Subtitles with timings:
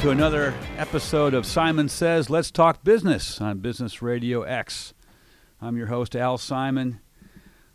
[0.00, 4.94] to another episode of Simon Says Let's Talk Business on Business Radio X.
[5.60, 7.00] I'm your host, Al Simon,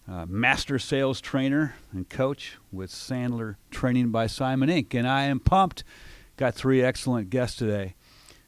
[0.09, 5.39] uh, master sales trainer and coach with Sandler Training by Simon Inc., and I am
[5.39, 5.83] pumped.
[6.35, 7.93] Got three excellent guests today.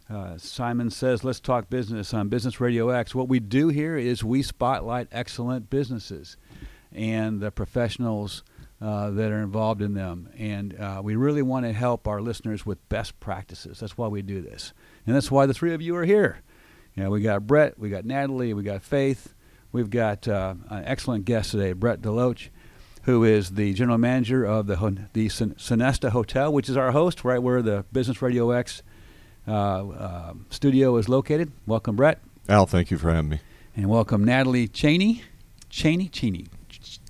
[0.09, 3.13] Uh, Simon Says Let's Talk Business on Business Radio X.
[3.13, 6.35] What we do here is we spotlight excellent businesses
[6.91, 8.43] and the professionals
[8.81, 10.29] uh, that are involved in them.
[10.37, 13.79] And uh, we really want to help our listeners with best practices.
[13.79, 14.73] That's why we do this.
[15.05, 16.41] And that's why the three of you are here.
[16.95, 19.33] You know, we got Brett, we got Natalie, we got Faith.
[19.71, 22.49] We've got uh, an excellent guest today, Brett Deloach,
[23.03, 24.75] who is the general manager of the,
[25.13, 28.81] the Sonesta Hotel, which is our host, right where the Business Radio X
[29.47, 31.51] uh, uh, studio is located.
[31.65, 32.19] Welcome, Brett.
[32.49, 33.39] Al, thank you for having me.
[33.75, 35.21] And welcome, Natalie Cheney.
[35.69, 36.07] Cheney?
[36.07, 36.47] Cheney.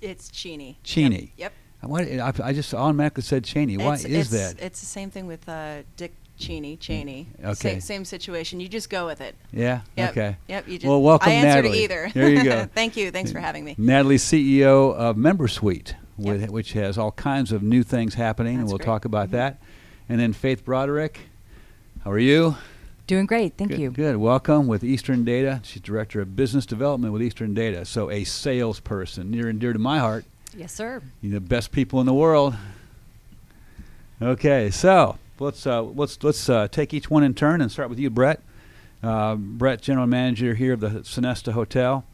[0.02, 0.78] It's Cheney.
[0.82, 1.32] Cheney.
[1.36, 1.52] Yep.
[1.82, 3.76] Why, I, I just automatically said Cheney.
[3.76, 4.64] Why it's, is it's, that?
[4.64, 6.76] It's the same thing with uh, Dick Cheney.
[6.76, 7.28] Cheney.
[7.40, 7.54] Okay.
[7.54, 8.58] Same, same, situation.
[8.60, 9.36] You just go with it.
[9.52, 9.80] Yeah.
[9.96, 10.10] Yep.
[10.10, 10.36] Okay.
[10.48, 10.68] Yep.
[10.68, 11.84] You just, well, welcome, I answered Natalie.
[11.84, 12.10] either.
[12.12, 12.68] There you go.
[12.74, 13.10] Thank you.
[13.10, 13.74] Thanks for having me.
[13.78, 16.50] Natalie, CEO of MemberSuite, with, Yep.
[16.50, 18.86] which has all kinds of new things happening, and we'll great.
[18.86, 19.32] talk about Mhm.
[19.32, 19.62] that.
[20.08, 21.20] And then Faith Broderick.
[22.04, 22.56] How are you?
[23.08, 23.90] Doing great, thank good, you.
[23.90, 24.18] Good.
[24.18, 25.62] Welcome with Eastern Data.
[25.64, 27.86] She's director of business development with Eastern Data.
[27.86, 30.26] So a salesperson, near and dear to my heart.
[30.54, 31.00] Yes, sir.
[31.22, 32.54] You're the best people in the world.
[34.20, 37.98] Okay, so let's uh, let's let's uh, take each one in turn and start with
[37.98, 38.42] you, Brett.
[39.02, 42.04] Uh, Brett, general manager here of the Sonesta Hotel.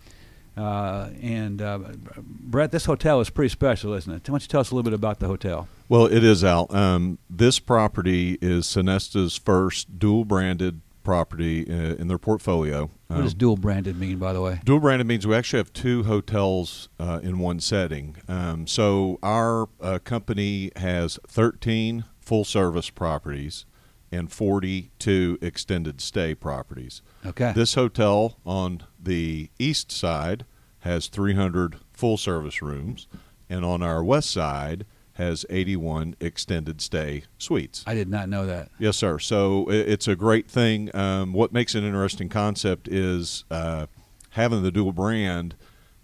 [0.56, 1.78] Uh, and uh,
[2.16, 4.28] Brett, this hotel is pretty special, isn't it?
[4.28, 5.66] Why don't you tell us a little bit about the hotel?
[5.88, 6.68] Well, it is, Al.
[6.70, 12.90] Um, this property is Sonesta's first dual branded property uh, in their portfolio.
[13.06, 14.60] What does Um, dual branded mean, by the way?
[14.64, 18.16] Dual branded means we actually have two hotels uh, in one setting.
[18.26, 23.66] Um, so our uh, company has 13 full service properties
[24.10, 27.02] and 42 extended stay properties.
[27.24, 27.52] Okay.
[27.54, 30.44] This hotel on the east side
[30.80, 33.06] has 300 full service rooms,
[33.48, 37.84] and on our west side has 81 extended stay suites.
[37.86, 38.70] I did not know that.
[38.78, 39.18] Yes, sir.
[39.18, 40.94] So it's a great thing.
[40.94, 43.86] Um, what makes it an interesting concept is uh,
[44.30, 45.54] having the dual brand.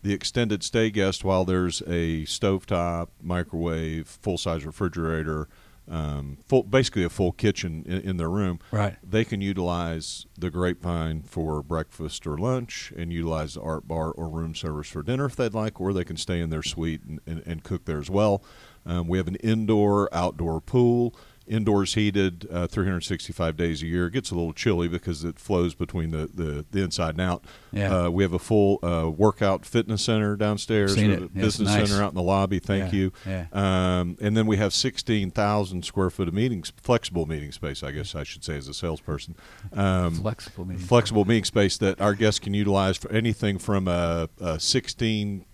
[0.03, 5.47] The extended stay guest, while there's a stovetop, microwave, full size refrigerator,
[5.91, 8.97] um, full, basically a full kitchen in, in their room, Right.
[9.03, 14.28] they can utilize the grapevine for breakfast or lunch and utilize the art bar or
[14.28, 17.20] room service for dinner if they'd like, or they can stay in their suite and,
[17.26, 18.43] and, and cook there as well.
[18.87, 21.15] Um, we have an indoor outdoor pool.
[21.47, 24.07] Indoors heated uh, 365 days a year.
[24.07, 27.45] It gets a little chilly because it flows between the, the, the inside and out.
[27.73, 28.05] Yeah.
[28.05, 30.95] Uh, we have a full uh, workout fitness center downstairs.
[30.95, 31.23] Seen it.
[31.25, 31.91] a business nice.
[31.91, 32.61] center out in the lobby.
[32.61, 33.13] Thank Yeah, you.
[33.27, 33.47] yeah.
[33.53, 38.15] Um, and then we have 16,000 square foot of meetings, flexible meeting space, I guess
[38.15, 39.35] I should say, as a salesperson.
[39.73, 40.83] Um, Flexible meaning.
[40.85, 45.47] flexible meeting space that our guests can utilize for anything from a, a 16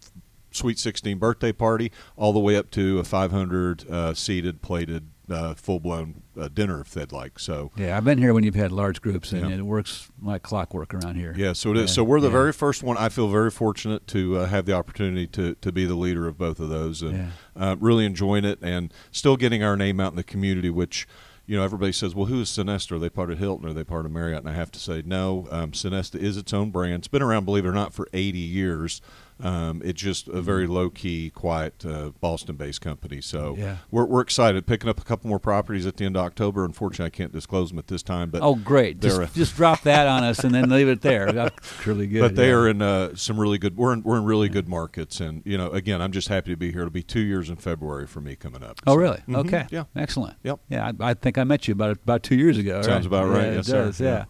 [0.56, 5.54] sweet 16 birthday party all the way up to a 500 uh, seated plated uh,
[5.54, 9.02] full-blown uh, dinner if they'd like so Yeah, I've been here when you've had large
[9.02, 9.56] groups, and Yeah.
[9.56, 11.34] it works like clockwork around here.
[11.36, 12.32] yeah so it is so we're the yeah.
[12.32, 15.84] very first one i feel very fortunate to uh, have the opportunity to, to be
[15.84, 17.16] the leader of both of those and
[17.56, 17.70] Yeah.
[17.72, 21.08] uh, really enjoying it and still getting our name out in the community which
[21.44, 22.92] you know everybody says well who is Sonesta?
[22.92, 25.02] are they part of hilton are they part of marriott and i have to say
[25.04, 28.06] no um, Sonesta is its own brand it's been around believe it or not for
[28.12, 29.00] 80 years
[29.40, 33.20] um, it's just a very low key, quiet uh, Boston based company.
[33.20, 33.76] So Yeah.
[33.90, 34.66] we're, we're excited.
[34.66, 36.64] Picking up a couple more properties at the end of October.
[36.64, 38.30] Unfortunately, I can't disclose them at this time.
[38.30, 39.00] But Oh, great!
[39.00, 41.30] Just, a- just drop that on us and then leave it there.
[41.32, 42.20] That's really good.
[42.20, 42.54] but they yeah.
[42.54, 43.76] are in uh, some really good.
[43.76, 46.56] We're in, we're in really good markets, and you know, again, I'm just happy to
[46.56, 46.80] be here.
[46.80, 48.80] It'll be two years in February for me coming up.
[48.86, 49.22] Oh, So- really?
[49.28, 49.36] Mhm.
[49.46, 49.66] Okay.
[49.70, 49.84] Yeah.
[49.94, 50.36] Excellent.
[50.44, 50.60] Yep.
[50.70, 52.80] Yeah, I, I think I met you about about two years ago.
[52.82, 53.46] Sounds about right.
[53.48, 54.24] Yeah, Yes, does, Yeah.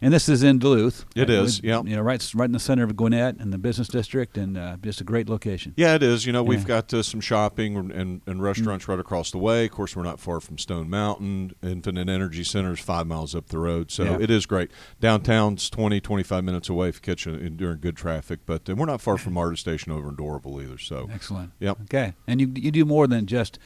[0.00, 0.06] Yeah.
[0.06, 1.04] And this is in Duluth.
[1.14, 1.86] It Uh, is, yep.
[1.86, 4.76] You know, right, right in the center of Gwinnett and the business district, and uh,
[4.82, 5.74] just a great location.
[5.76, 6.24] Yeah, it is.
[6.26, 6.48] You know, Yeah.
[6.48, 9.66] we've got uh, some shopping and, and, and restaurants right across the way.
[9.66, 11.52] Of course, we're not far from Stone Mountain.
[11.62, 13.90] Infinite Energy Center is five miles up the road.
[13.90, 14.18] So Yeah.
[14.20, 14.70] it is great.
[15.00, 18.40] Downtown's 20, 25 minutes away if you catch it during good traffic.
[18.46, 20.78] But uh, we're not far from Marta Station over in Doraville either.
[20.78, 21.50] So, Excellent.
[21.60, 21.78] yep.
[21.84, 23.58] Okay, and you you do more than just.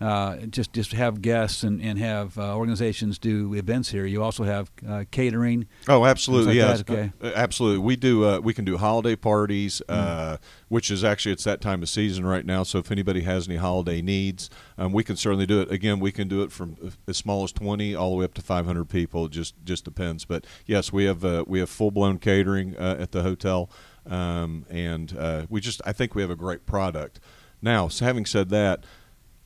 [0.00, 4.04] Uh, just just have guests and, and have uh, organizations do events here.
[4.04, 5.66] You also have uh, catering.
[5.88, 6.60] Oh, absolutely.
[6.60, 7.12] Like okay.
[7.22, 7.78] Uh, absolutely.
[7.78, 8.24] We do.
[8.24, 9.94] Uh, we can do holiday parties, Mm.
[9.94, 10.36] uh,
[10.68, 12.64] which is actually it's that time of season right now.
[12.64, 15.70] So if anybody has any holiday needs, um, we can certainly do it.
[15.70, 18.34] Again, we can do it from uh, as small as twenty all the way up
[18.34, 19.26] to five hundred people.
[19.26, 20.24] It just just depends.
[20.24, 23.70] But yes, we have uh, we have full blown catering uh, at the hotel,
[24.06, 27.20] um, and uh, we just I think we have a great product.
[27.62, 28.84] Now, so having said that,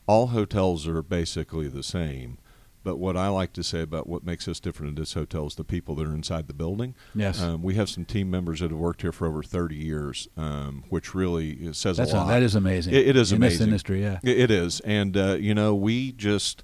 [0.09, 2.39] all hotels are basically the same.
[2.85, 5.57] But what I like to say about what makes us different in this hotel is
[5.57, 6.95] the people that are inside the building.
[7.15, 7.43] Yes.
[7.43, 10.85] Um, we have some team members that have worked here for over 30 years, um,
[10.89, 12.29] which really says That's a a- lot.
[12.29, 12.95] that is amazing.
[12.95, 13.67] It, it is in this amazing.
[13.67, 14.03] industry.
[14.03, 14.21] Yeah.
[14.23, 16.63] It- it is, and uh, you know, we just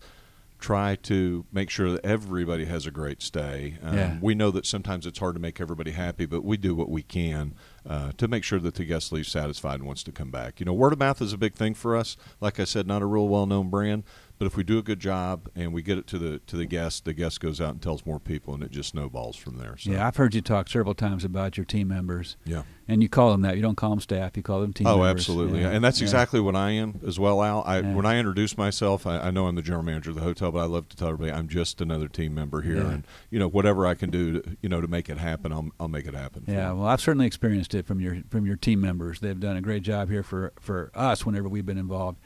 [0.64, 3.76] try to make sure that everybody has a great stay.
[3.82, 4.16] Um, Yeah.
[4.22, 7.02] We know that sometimes it's hard to make everybody happy, but we do what we
[7.02, 7.55] can
[7.87, 10.61] uh, to make sure that the guest leaves satisfied and wants to come back.
[10.61, 12.16] You know, word of mouth is a big thing for us.
[12.40, 14.05] Like I said, not a real well-known brand,
[14.38, 16.66] but if we do a good job and we get it to the to the
[16.66, 19.76] guest, the guest goes out and tells more people, and it just snowballs from there.
[19.76, 22.62] So, Yeah, I've heard you talk several times about your team members, yeah.
[22.88, 23.56] and you call them that.
[23.56, 25.22] You don't call them staff; you call them team oh, members.
[25.22, 25.70] absolutely, Yeah.
[25.70, 26.06] and that's Yeah.
[26.06, 27.62] exactly what I am as well, Al.
[27.64, 27.94] I, Yeah.
[27.94, 30.58] When I introduce myself, I, I know I'm the general manager of the hotel, but
[30.58, 33.86] I love to tell everybody I'm just another team member here, and you know whatever
[33.86, 36.44] I can do, to, you know, to make it happen, I'll I'll make it happen.
[36.48, 39.20] Yeah, well, I've certainly experienced it from your from your team members.
[39.20, 42.19] They've done a great job here for for us whenever we've been involved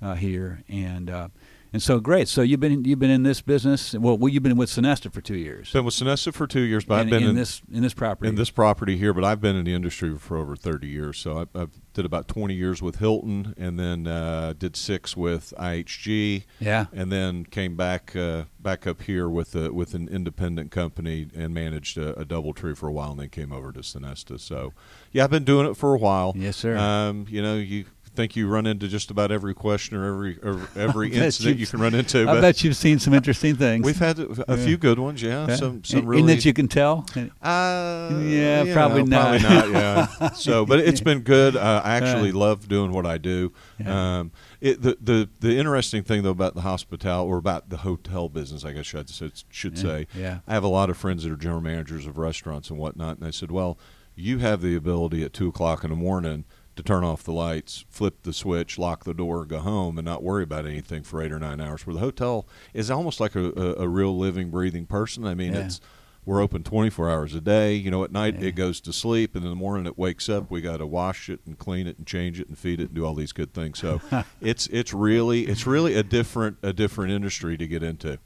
[0.00, 1.28] uh, here, and uh,
[1.72, 2.28] and so great.
[2.28, 3.94] So you've been you've been in this business.
[3.94, 5.72] Well, well you've been with Sonesta for two years.
[5.72, 7.94] been with Sonesta for two years, but I've in, been in in, this in this
[7.94, 8.28] property.
[8.28, 11.18] in this property here, but I've been in the industry for over 30 years.
[11.18, 15.54] So I, I did about 20 years with Hilton, and then uh, did six with
[15.58, 16.44] IHG.
[16.60, 16.86] Yeah.
[16.92, 21.54] and then came back uh, back up here with a, with an independent company and
[21.54, 24.38] managed a, a DoubleTree for a while, and then came over to Sonesta.
[24.38, 24.72] So,
[25.10, 26.34] yeah, I've been doing it for a while.
[26.36, 26.76] Yes, sir.
[26.76, 30.68] Um, you know, you think you run into just about every question or every or
[30.76, 32.28] every incident you've- can run into.
[32.28, 33.84] I bet you've seen some interesting things.
[33.84, 35.22] we've had a, few good ones.
[35.22, 35.56] Yeah, Yeah.
[35.56, 37.06] some some And- really and that you can tell.
[37.42, 39.40] uh, Yeah, probably know, not.
[39.40, 40.08] Probably not.
[40.20, 40.28] Yeah.
[40.34, 41.56] So, but it's been good.
[41.56, 43.52] Uh, I actually love doing what I do.
[43.78, 44.18] Yeah.
[44.20, 48.28] Um, it, the the the interesting thing though about the hospital or about the hotel
[48.28, 50.06] business, I guess I should should Yeah, say.
[50.14, 50.38] yeah.
[50.46, 53.26] I have a lot of friends that are general managers of restaurants and whatnot, and
[53.26, 53.78] they said, "Well,
[54.14, 56.44] you have the ability at two o'clock in the morning."
[56.76, 60.22] To turn off the lights, flip the switch, lock the door, go home, and not
[60.22, 61.86] worry about anything for eight or nine hours.
[61.86, 65.26] Where the hotel is almost like a, a, a real living, breathing person.
[65.26, 65.66] I mean, Yeah.
[65.66, 65.80] it's
[66.24, 67.74] we're open 24 hours a day.
[67.74, 68.48] You know, at night Yeah.
[68.48, 70.50] it goes to sleep, and in the morning it wakes up.
[70.50, 72.94] We got to wash it and clean it and change it and feed it and
[72.94, 73.78] do all these good things.
[73.78, 74.00] So
[74.40, 78.18] it's it's really it's really a different a different industry to get into.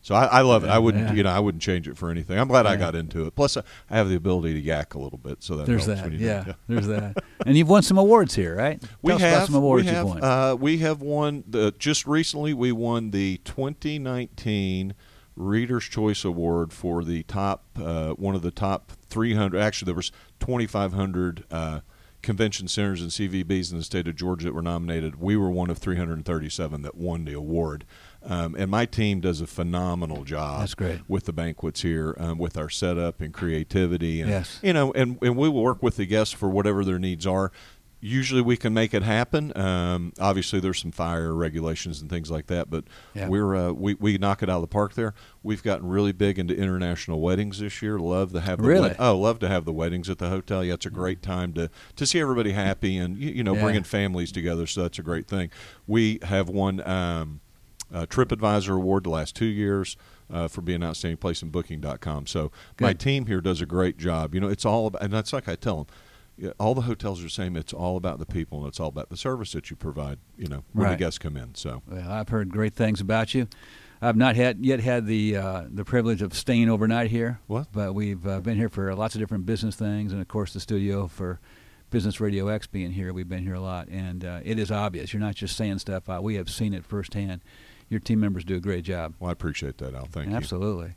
[0.00, 0.70] So I, I love it.
[0.70, 1.14] I wouldn't Yeah.
[1.14, 2.38] you know I wouldn't change it for anything.
[2.38, 3.34] I'm glad I got into it.
[3.34, 6.02] Plus I have the ability to yak a little bit, so that There's that.
[6.04, 7.16] when you do- Yeah, there's that.
[7.44, 8.82] And you've won some awards here, right?
[9.02, 10.22] we Tell have some awards we have, won.
[10.24, 14.94] Uh, we have won the just recently we won the 2019
[15.36, 19.58] Readers Choice Award for the top uh, one of the top 300.
[19.60, 20.10] Actually, there was
[20.40, 21.80] 2,500 uh,
[22.22, 25.20] convention centers and CVBs in the state of Georgia that were nominated.
[25.20, 27.84] We were one of 337 that won the award.
[28.24, 31.00] Um, and my team does a phenomenal job That's great.
[31.08, 34.58] with the banquets here, um, with our setup and creativity, and Yes.
[34.62, 37.52] you know, and, and we will work with the guests for whatever their needs are.
[38.00, 39.52] Usually, we can make it happen.
[39.56, 43.26] Um, obviously, there's some fire regulations and things like that, but Yeah.
[43.28, 45.14] we're uh, we we knock it out of the park there.
[45.42, 47.98] We've gotten really big into international weddings this year.
[47.98, 48.88] Love to have the Really?
[48.90, 50.62] wed- oh, love to have the weddings at the hotel.
[50.62, 53.62] Yeah, it's a great time to to see everybody happy and you, you know Yeah.
[53.62, 54.68] bringing families together.
[54.68, 55.50] So that's a great thing.
[55.88, 56.80] We have won.
[57.92, 59.96] Uh, TripAdvisor award the last two years
[60.30, 62.26] uh, for being an outstanding place in Booking.com.
[62.26, 64.34] So my team here does a great job.
[64.34, 66.52] You know, it's all about, and that's like I tell them.
[66.60, 67.56] All the hotels are the same.
[67.56, 70.18] It's all about the people, and it's all about the service that you provide.
[70.36, 70.90] You know, when Right.
[70.92, 71.56] the guests come in.
[71.56, 73.48] So Well, I've heard great things about you.
[74.00, 77.40] I've not had yet had the uh, the privilege of staying overnight here.
[77.48, 77.66] What?
[77.72, 80.60] But we've uh, been here for lots of different business things, and of course the
[80.60, 81.40] studio for
[81.90, 83.12] Business Radio X being here.
[83.12, 85.12] We've been here a lot, and uh, it is obvious.
[85.12, 86.22] You're not just saying stuff out.
[86.22, 87.40] We have seen it firsthand.
[87.88, 89.14] Your team members do a great job.
[89.18, 90.06] well, I appreciate that, Al.
[90.06, 90.36] Thank you.
[90.36, 90.94] Absolutely.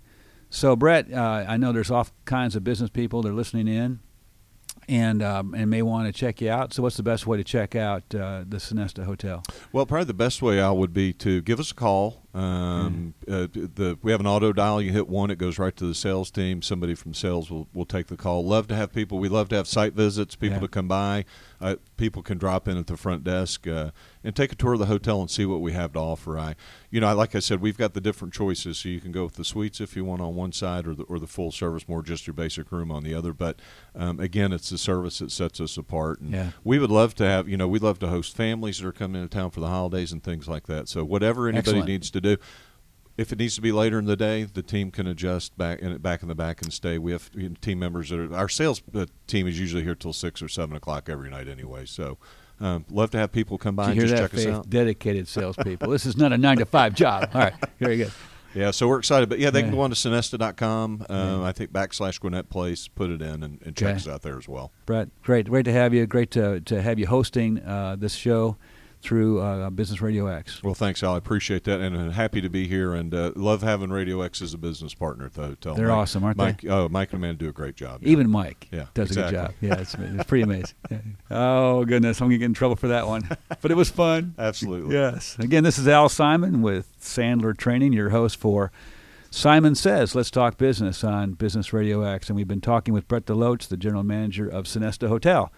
[0.50, 4.00] So, Brett, uh, I know there's all kinds of business people that are listening in,
[4.90, 6.74] and um, and may want to check you out.
[6.74, 9.44] So, what's the best way to check out uh, the Sonesta Hotel?
[9.72, 12.21] Well, probably the best way Al would be to give us a call.
[12.34, 14.82] Um, uh, the we have an auto dial.
[14.82, 16.62] You hit one, it goes right to the sales team.
[16.62, 18.46] Somebody from sales will, will take the call.
[18.46, 19.20] Love to have people.
[19.20, 20.36] We love to have site visits.
[20.36, 20.62] People Yeah.
[20.62, 21.26] to come by.
[21.60, 23.92] Uh, people can drop in at the front desk uh,
[24.24, 26.40] and take a tour of the hotel and see what we have to offer.
[26.40, 26.56] I,
[26.90, 28.80] you know, I, like I said, we've got the different choices.
[28.80, 31.04] So you can go with the suites if you want on one side, or the
[31.04, 33.34] or the full service, more just your basic room on the other.
[33.34, 33.60] But
[33.96, 36.20] um, again, it's the service that sets us apart.
[36.22, 36.52] And Yeah.
[36.64, 39.22] we would love to have, you know, we'd love to host families that are coming
[39.22, 40.88] into town for the holidays and things like that.
[40.88, 41.88] So whatever anybody Excellent.
[41.88, 42.38] needs to do,
[43.18, 45.98] if it needs to be later in the day, the team can adjust back in
[45.98, 46.98] back in the back and stay.
[46.98, 47.30] We have
[47.62, 50.76] team members that are our sales uh, team is usually here till six or seven
[50.76, 51.86] o'clock every night anyway.
[51.86, 52.18] So
[52.60, 54.70] um, love to have people come by you and just check us out.
[54.70, 55.90] Dedicated salespeople.
[55.90, 57.30] this is not a nine to five job.
[57.34, 58.08] All right, very go.
[58.54, 59.30] Yeah, so we're excited.
[59.30, 61.06] But yeah, they can go on to Sonesta.com.
[61.10, 61.48] Um, Yeah.
[61.48, 63.96] I think backslash Gwinnett Place, put it in and, and check Okay.
[63.96, 64.72] us out there as well.
[64.86, 66.06] Brett, great, great to have you.
[66.06, 68.58] Great to to have you hosting uh, this show.
[69.02, 70.62] Through uh, Business Radio X.
[70.64, 71.16] Well, thanks, Al.
[71.16, 72.94] I appreciate that, and I'm happy to be here.
[72.94, 75.74] And uh, love having Radio X as a business partner at the hotel.
[75.76, 76.70] They're Mike, awesome, aren't Mike, they?
[76.70, 78.02] Oh, Mike and Amanda do a great job.
[78.04, 78.10] yeah.
[78.10, 79.54] Even Mike Yeah, does a good job.
[79.60, 80.76] Yeah, it's, it's pretty amazing.
[80.92, 80.98] Yeah.
[81.32, 83.28] Oh goodness, I'm gonna get in trouble for that one,
[83.62, 84.36] but it was fun.
[84.38, 84.94] Absolutely.
[84.96, 85.36] Yes.
[85.40, 88.72] Again, this is Al Simon with Sandler Training, your host for
[89.30, 90.14] Simon Says.
[90.14, 93.78] Let's talk business on Business Radio X, and we've been talking with Brett Deloach, the
[93.78, 95.52] general manager of Sonesta Hotel.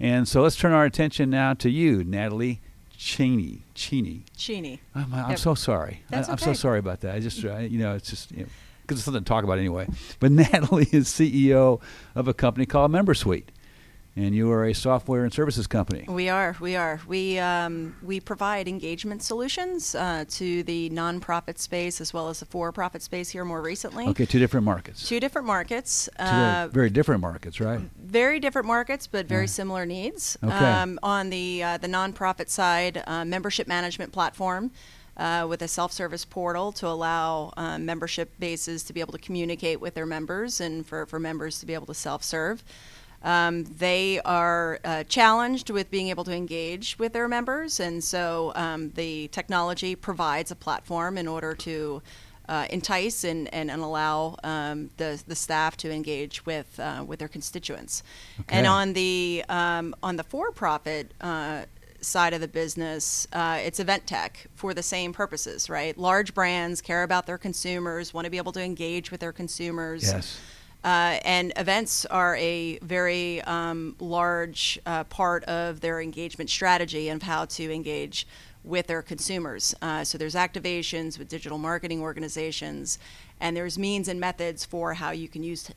[0.00, 2.60] And so let's turn our attention now to you, Natalie
[3.02, 3.64] Cheney.
[3.74, 4.22] Cheney.
[4.36, 4.80] Cheney.
[4.94, 5.38] Oh, I'm, I'm Yep.
[5.40, 6.02] so sorry.
[6.08, 7.16] That's I, am so sorry about that.
[7.16, 8.46] I just, I, you know, it's just because
[8.98, 9.88] it's something to talk about anyway.
[10.20, 11.80] But Natalie is CEO
[12.14, 13.46] of a company called MemberSuite,
[14.14, 16.04] and you are a software and services company.
[16.06, 16.54] We are.
[16.60, 17.00] We are.
[17.06, 22.46] We um, we provide engagement solutions uh, to the nonprofit space as well as the
[22.46, 24.06] for-profit space here more recently.
[24.08, 25.08] Okay, two different markets.
[25.08, 26.08] Two different markets.
[26.18, 27.80] Two Uh, very different markets, right?
[27.98, 29.46] very different markets, but very Yeah.
[29.46, 30.36] similar needs.
[30.42, 30.52] Okay.
[30.54, 34.70] Um, on the uh, the nonprofit side, uh, membership management platform.
[35.14, 39.78] Uh, with a self-service portal to allow uh, membership bases to be able to communicate
[39.78, 42.64] with their members and for, for members to be able to self-serve.
[43.24, 48.52] Um, they are uh, challenged with being able to engage with their members, and so
[48.54, 52.02] um, the technology provides a platform in order to
[52.48, 57.18] uh, entice and, and, and allow um, the, the staff to engage with with with
[57.18, 58.02] their constituents.
[58.48, 61.62] And on the um, on the for-profit uh,
[62.00, 65.96] side of the business, uh, it's event tech for the same purposes, right?
[65.96, 70.02] Large brands care about their consumers, want to be able to engage with their consumers.
[70.02, 70.40] Yes.
[70.84, 77.22] Uh, and events are a very um, large uh, part of their engagement strategy and
[77.22, 78.26] how to engage
[78.64, 79.74] with their consumers.
[79.82, 82.98] Uh, so there's activations with digital marketing organizations,
[83.40, 85.74] and there's means and methods for how you can use t-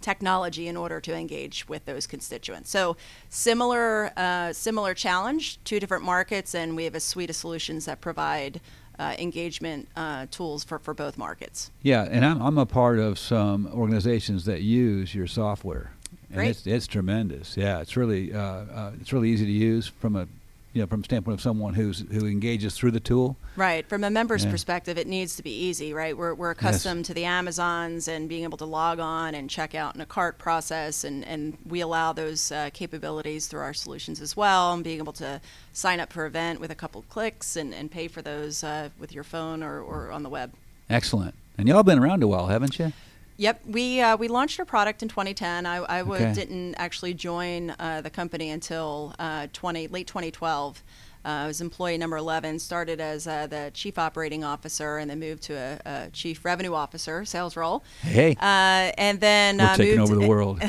[0.00, 2.70] technology in order to engage with those constituents.
[2.70, 2.96] So
[3.28, 8.00] similar, uh, similar challenge, two different markets, and we have a suite of solutions that
[8.00, 8.60] provide
[8.98, 11.70] uh, engagement uh, tools for, for both markets.
[11.82, 15.92] Yeah, and I'm, I'm a part of some organizations that use your software.
[16.30, 16.50] And Great.
[16.50, 17.56] it's, it's tremendous.
[17.56, 20.26] Yeah, it's really uh, uh, it's really easy to use from a
[20.72, 23.36] you know from standpoint of someone who's who engages through the tool.
[23.56, 23.88] Right.
[23.88, 24.50] From a member's Yeah.
[24.50, 26.16] perspective, it needs to be easy, right?
[26.16, 29.94] We're, we're accustomed to the Amazons and being able to log on and check out
[29.94, 34.36] in a cart process, and, and we allow those uh, capabilities through our solutions as
[34.36, 35.40] well, and being able to
[35.72, 39.12] sign up for event with a couple clicks and, and pay for those uh, with
[39.12, 40.52] your phone or, or on the web.
[40.90, 41.34] Excellent.
[41.56, 42.92] And y'all been around a while, haven't you?
[43.40, 45.64] Yep, we uh, we launched our product in 2010.
[45.64, 46.34] I, I w- Okay.
[46.34, 50.82] didn't actually join uh, the company until uh, 20 late 2012.
[51.24, 52.58] Uh, I was employee number 11.
[52.58, 56.74] Started as uh, the chief operating officer, and then moved to a, a chief revenue
[56.74, 57.84] officer sales role.
[58.02, 60.60] Hey, Uh, and then we're uh, taking moved over the world.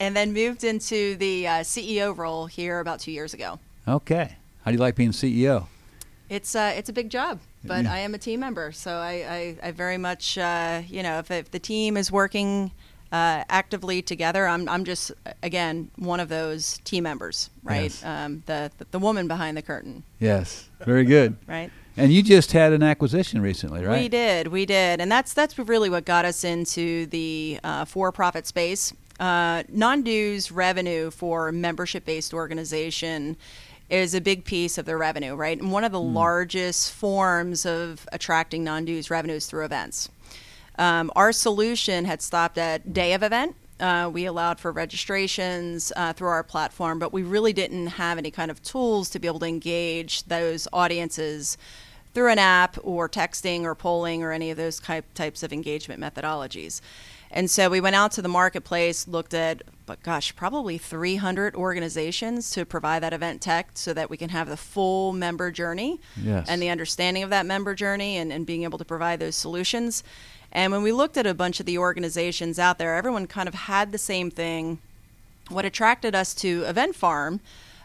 [0.00, 3.58] and then moved into the uh, CEO role here about two years ago.
[3.86, 4.36] okay.
[4.64, 5.66] How do you like being CEO?
[6.28, 7.92] It's uh, it's a big job, but Yeah.
[7.94, 11.30] I am a team member, so I, I, I very much uh, you know if,
[11.30, 12.70] if the team is working
[13.12, 15.10] uh, actively together, I'm I'm just
[15.42, 17.84] again one of those team members, right?
[17.84, 18.04] Yes.
[18.04, 21.36] Um, the, the the woman behind the curtain, Yes, very good.
[21.46, 21.70] right?
[21.96, 24.02] And you just had an acquisition recently, right?
[24.02, 28.46] We did, we did, and that's that's really what got us into the uh, for-profit
[28.46, 28.92] space.
[29.18, 33.36] Uh, non-dues revenue for membership-based organization
[33.90, 35.58] is a big piece of their revenue, right?
[35.58, 40.10] And one of the largest forms of attracting non-dues revenue is through events.
[40.78, 43.56] Um, our solution had stopped at day of event.
[43.80, 48.30] Uh, we allowed for registrations uh, through our platform, but we really didn't have any
[48.30, 51.56] kind of tools to be able to engage those audiences
[52.12, 56.00] through an app or texting or polling or any of those type, types of engagement
[56.00, 56.80] methodologies.
[57.38, 62.50] And so we went out to the marketplace, looked at, but gosh, probably 300 organizations
[62.50, 66.48] to provide that event tech so that we can have the full member journey Yes.
[66.48, 70.02] and the understanding of that member journey and, and being able to provide those solutions.
[70.50, 73.54] And when we looked at a bunch of the organizations out there, everyone kind of
[73.54, 74.80] had the same thing.
[75.48, 77.38] What attracted us to Event Farm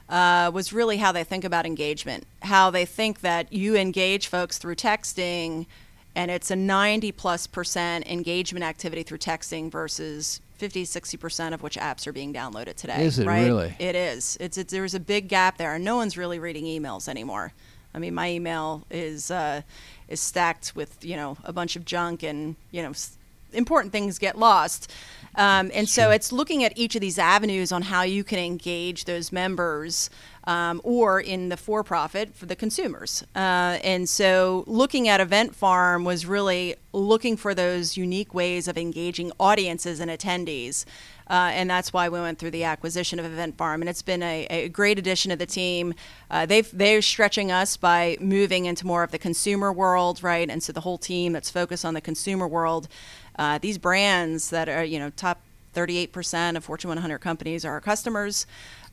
[0.10, 4.57] uh, was really how they think about engagement, how they think that you engage folks
[4.57, 5.67] through texting,
[6.15, 11.62] and it's a 90 plus percent engagement activity through texting versus 50, 60 percent of
[11.63, 13.05] which apps are being downloaded today.
[13.05, 13.46] Is it right?
[13.46, 13.75] really?
[13.79, 14.38] It is.
[14.39, 17.53] It's, it's there's a big gap there, and no one's really reading emails anymore.
[17.96, 19.62] I mean, my email is uh,
[20.08, 23.17] is stacked with you know a bunch of junk, and you know s-
[23.53, 24.91] important things get lost.
[25.36, 29.05] Um, and so it's looking at each of these avenues on how you can engage
[29.05, 30.10] those members
[30.43, 33.24] um, or in the for profit for the consumers.
[33.36, 38.77] Uh, and so looking at Event Farm was really looking for those unique ways of
[38.77, 40.86] engaging audiences and attendees.
[41.29, 44.22] Uh, and that's why we went through the acquisition of Event Farm, and it's been
[44.22, 45.93] a, a great addition to the team.
[46.29, 50.50] Uh, they've they're stretching us by moving into more of the consumer world, right?
[50.50, 52.89] And so the whole team that's focused on the consumer world,
[53.37, 55.39] uh, these brands that are you know top
[55.75, 58.45] 38% of Fortune 100 companies are our customers.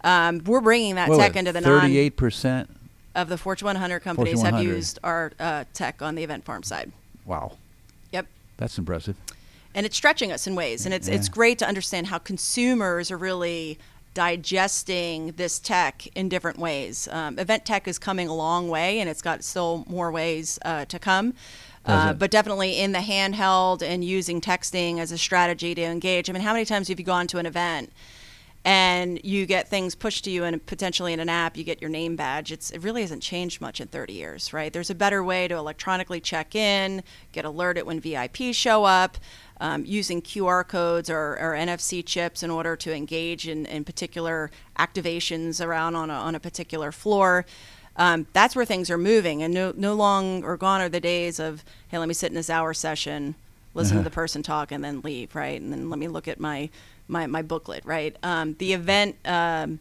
[0.03, 2.69] Um, we're bringing that tech into the non 38%.
[3.15, 6.63] of the Fortune 100 companies Fortune have used our uh, tech on the Event Farm
[6.63, 6.91] side.
[7.27, 7.59] Wow.
[8.13, 8.27] Yep.
[8.57, 9.17] That's impressive.
[9.75, 13.17] and it's stretching us in ways and it's it's great to understand how consumers are
[13.19, 13.79] really
[14.15, 19.09] digesting this tech in different ways um, event tech is coming a long way and
[19.09, 21.35] it's got still more ways uh, to come
[21.87, 26.29] uh, but definitely in the handheld and using texting as a strategy to engage.
[26.29, 27.93] I mean how many times have you gone to an event
[28.63, 31.89] and you get things pushed to you and potentially in an app you get your
[31.91, 32.53] name badge?
[32.53, 34.73] It's it really hasn't changed much in 30 years right?
[34.73, 39.17] There's a better way to electronically check in get alerted when vips show up
[39.63, 44.51] um, using qr codes or, or nfc chips in order to engage in, in particular
[44.79, 47.47] activations around on a, on a particular floor
[47.97, 51.39] um, that's where things are moving and no, no long or gone are the days
[51.41, 53.35] of hey let me sit in this hour session
[53.75, 54.05] listen Uh-huh.
[54.05, 55.61] to the person talk and then leave right?
[55.61, 56.71] And then let me look at my
[57.09, 58.17] my, my booklet right?
[58.23, 59.81] Um, the event um,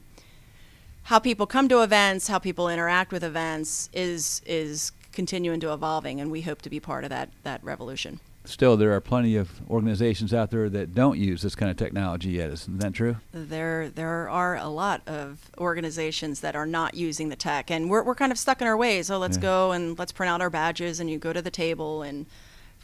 [1.04, 6.20] how people come to events how people interact with events is is continuing to evolving
[6.22, 9.62] and we hope to be part of that that revolution Still, there are plenty of
[9.70, 12.50] organizations out there that don't use this kind of technology yet.
[12.50, 13.18] Isn't that true?
[13.32, 18.02] there there are a lot of organizations that are not using the tech and we're,
[18.04, 19.42] we're kind of stuck in our ways oh let's Yeah.
[19.44, 22.26] go and let's print out our badges and you go to the table and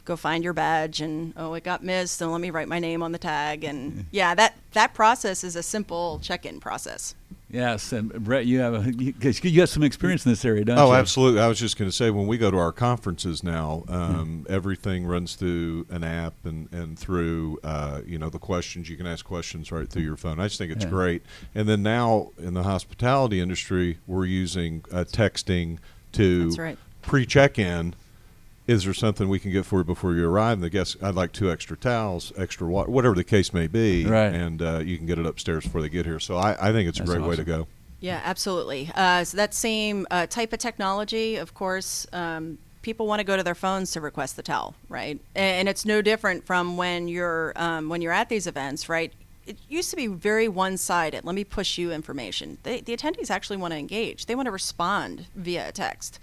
[0.04, 3.02] go find your badge and oh it got missed and let me write my name
[3.02, 7.14] on the tag and yeah that that process is a simple check-in process
[7.48, 9.14] Yes, and Brett, you have a you,
[9.60, 10.82] have some experience in this area, don't you?
[10.82, 11.40] Oh, absolutely.
[11.40, 15.06] I was just going to say when we go to our conferences now, um, everything
[15.06, 19.24] runs through an app and and through uh, you know the questions you can ask
[19.24, 20.40] questions right through your phone.
[20.40, 20.90] I just think it's Yeah.
[20.90, 21.22] great.
[21.54, 25.78] And then now in the hospitality industry, we're using uh, texting
[26.12, 26.78] to right.
[27.02, 27.94] pre-check-in.
[28.66, 30.54] Is there something we can get for you before you arrive?
[30.54, 34.04] And the guest, I'd like two extra towels, extra water, whatever the case may be.
[34.04, 34.34] Right.
[34.34, 36.18] And uh, you can get it upstairs before they get here.
[36.18, 37.68] So I, I think it's a That's great way to go.
[38.00, 38.90] Yeah, absolutely.
[38.94, 43.36] Uh, so that same uh, type of technology, of course, um, people want to go
[43.36, 45.18] to their phones to request the towel, right?
[45.34, 49.12] And it's no different from when you're um, when you're at these events, right?
[49.46, 51.24] It used to be very one-sided.
[51.24, 52.58] Let me push you information.
[52.64, 54.26] They, the attendees actually want to engage.
[54.26, 56.18] They want to respond via a text.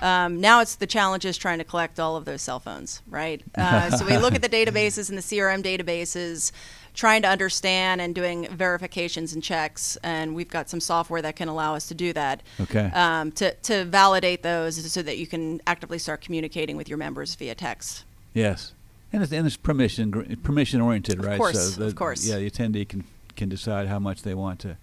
[0.00, 3.42] Um, now it's the challenge is trying to collect all of those cell phones, right?
[3.54, 6.52] Uh, so we look at the databases and the CRM databases,
[6.94, 11.48] trying to understand and doing verifications and checks, and we've got some software that can
[11.48, 12.42] allow us to do that.
[12.60, 12.90] Okay.
[12.94, 17.34] Um, to to validate those so that you can actively start communicating with your members
[17.34, 18.04] via text.
[18.34, 18.72] Yes,
[19.12, 21.34] and it's, and it's permission permission oriented, right?
[21.34, 22.26] Of course, so of course.
[22.26, 23.04] Yeah, the attendee can
[23.36, 24.76] can decide how much they want to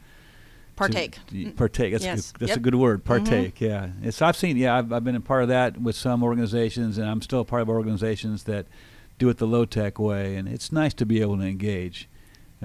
[0.79, 1.17] Partake.
[1.27, 1.91] to- to partake.
[1.91, 2.29] That's, Yes.
[2.29, 2.57] a, good, that's Yep.
[2.57, 2.63] Mm-hmm.
[2.63, 3.03] good word.
[3.05, 3.61] Partake.
[3.61, 3.89] Yeah.
[4.01, 4.57] It's I've seen.
[4.57, 7.45] Yeah, I've, I've been a part of that with some organizations, and I'm still a
[7.45, 8.65] part of organizations that
[9.17, 12.07] do it the low tech way, and it's nice to be able to engage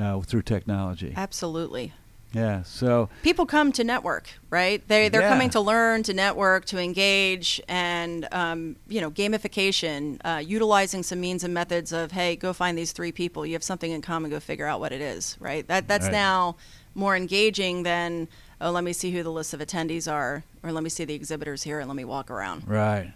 [0.01, 1.13] uh, through technology.
[1.17, 1.93] Absolutely.
[2.33, 2.65] Yeah.
[2.65, 4.83] So people come to network, right?
[4.89, 5.29] They they're Yeah.
[5.29, 11.21] coming to learn, to network, to engage, and um, you know, gamification, uh, utilizing some
[11.21, 13.47] means and methods of hey, go find these three people.
[13.47, 14.33] You have something in common.
[14.33, 15.65] Go figure out what it is, right?
[15.69, 16.13] That that's Right.
[16.13, 16.57] now
[16.95, 18.29] more engaging than
[18.61, 21.15] oh, let me see who the list of attendees are, or let me see the
[21.15, 22.67] exhibitors here and let me walk around.
[22.67, 23.13] Right.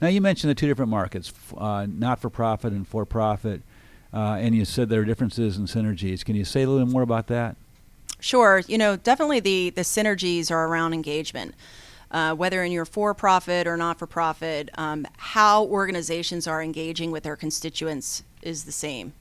[0.00, 3.62] Now you mentioned the two different markets, uh, not for profit and for profit,
[4.14, 6.24] uh, and you said there are differences and synergies.
[6.24, 7.56] Can you say a little more about that?
[8.20, 8.62] Sure.
[8.66, 11.54] You know, definitely the, the synergies are around engagement.
[12.10, 17.10] Uh, whether in your for profit or not for profit, um, how organizations are engaging
[17.10, 19.12] with their constituents is the same.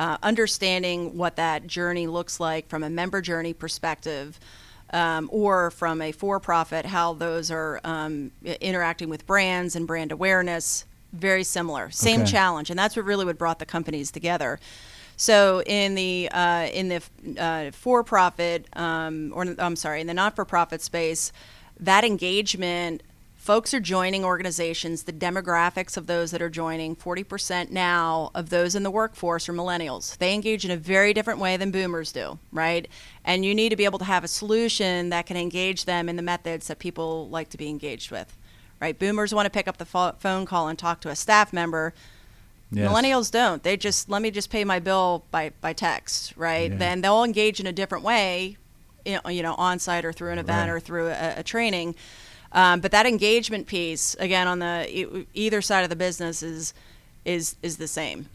[0.00, 4.40] Uh, understanding what that journey looks like from a member journey perspective,
[4.94, 8.30] um, or from a for profit, how those are um,
[8.62, 11.90] interacting with brands and brand awareness, very similar.
[11.90, 12.30] Same Okay.
[12.30, 12.70] challenge.
[12.70, 14.58] And that's what really what brought the companies together.
[15.16, 17.02] So in the uh, in the
[17.38, 21.30] uh, for-profit um, or I'm sorry, in the not-for-profit space,
[21.78, 23.02] that engagement,
[23.50, 25.02] folks are joining organizations.
[25.02, 29.52] The demographics of those that are joining, 40% now of those in the workforce are
[29.52, 30.16] millennials.
[30.18, 32.86] They engage in a very different way than boomers do, right?
[33.24, 36.14] And you need to be able to have a solution that can engage them in
[36.14, 38.36] the methods that people like to be engaged with.
[38.80, 41.52] Right, boomers want to pick up the pho- phone call and talk to a staff
[41.52, 41.92] member.
[42.70, 42.88] Yes.
[42.88, 43.64] Millennials don't.
[43.64, 46.70] They just let me just pay my bill by by text, right?
[46.70, 46.78] Yeah.
[46.78, 48.58] Then they'll engage in a different way
[49.04, 50.76] you know on site or through an event Right.
[50.76, 51.96] or through a, a training.
[52.52, 56.74] Um, but that engagement piece, again, on the e- either side of the business is
[57.24, 58.26] is is the same.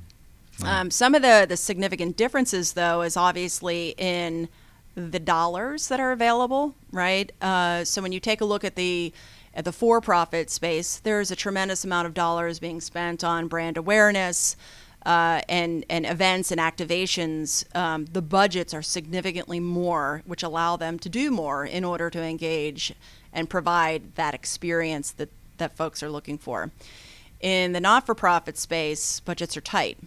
[0.63, 4.47] Um, some of the the significant differences, though, is obviously in
[4.95, 7.31] the dollars that are available, right?
[7.41, 9.11] Uh, so when you take a look at the
[9.53, 14.55] at the for-profit space, there's a tremendous amount of dollars being spent on brand awareness
[15.05, 17.65] uh, and and events and activations.
[17.75, 22.21] Um, the budgets are significantly more, which allow them to do more in order to
[22.21, 22.93] engage
[23.35, 26.71] and provide that experience that that folks are looking for.
[27.39, 29.97] In the not-for-profit space, budgets are tight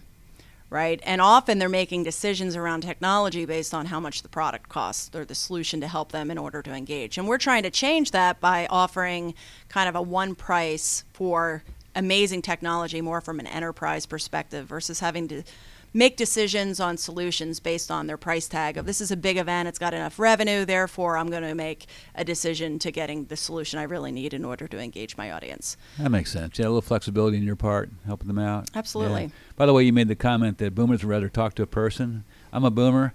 [0.69, 0.99] right?
[1.03, 5.25] And often they're making decisions around technology based on how much the product costs or
[5.25, 7.17] the solution to help them in order to engage.
[7.17, 9.33] And we're trying to change that by offering
[9.67, 11.63] kind of a one price for
[11.95, 15.43] amazing technology more from an enterprise perspective versus having to
[15.93, 19.67] make decisions on solutions based on their price tag of this is a big event
[19.67, 23.79] it's got enough revenue therefore i'm going to make a decision to getting the solution
[23.79, 26.59] i really need in order to engage my audience That makes sense.
[26.59, 28.69] Yeah, a little flexibility in your part, helping them out.
[28.75, 29.23] Absolutely.
[29.23, 29.29] Yeah.
[29.55, 32.23] By the way, you made the comment that boomers would rather talk to a person.
[32.53, 33.13] I'm a boomer.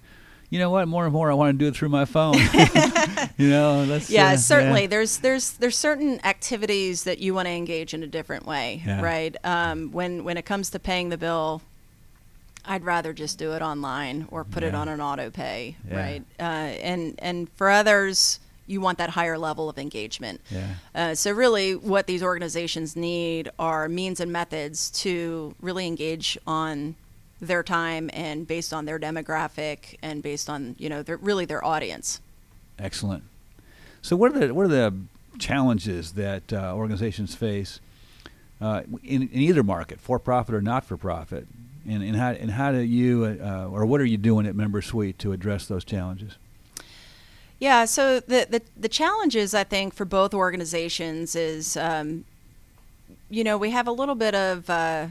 [0.50, 0.86] You know what?
[0.88, 2.34] More and more, I want to do it through my phone.
[3.38, 4.10] you know, let's.
[4.10, 8.06] yeah uh, certainly there's there's there's certain activities that you want to engage in a
[8.06, 9.00] different way Yeah.
[9.00, 11.62] right um, when when it comes to paying the bill
[12.66, 15.96] i'd rather just do it online or put it on an auto pay Yeah.
[15.96, 20.66] right uh, and and for others you want that higher level of engagement Yeah.
[20.94, 26.94] uh, so really what these organizations need are means and methods to really engage on
[27.40, 31.64] their time and based on their demographic and based on you know their, really their
[31.64, 32.20] audience
[32.78, 33.22] Excellent.
[34.02, 34.92] So, what are the what are the
[35.38, 37.78] challenges that uh, organizations face
[38.60, 41.46] uh, in, in either market, for profit or not for profit,
[41.88, 44.82] and, and how and how do you uh, or what are you doing at Member
[44.82, 46.36] Suite to address those challenges?
[47.58, 52.24] Yeah, so the, the, the challenges, I think, for both organizations is, um,
[53.30, 55.06] you know, we have a little bit of uh,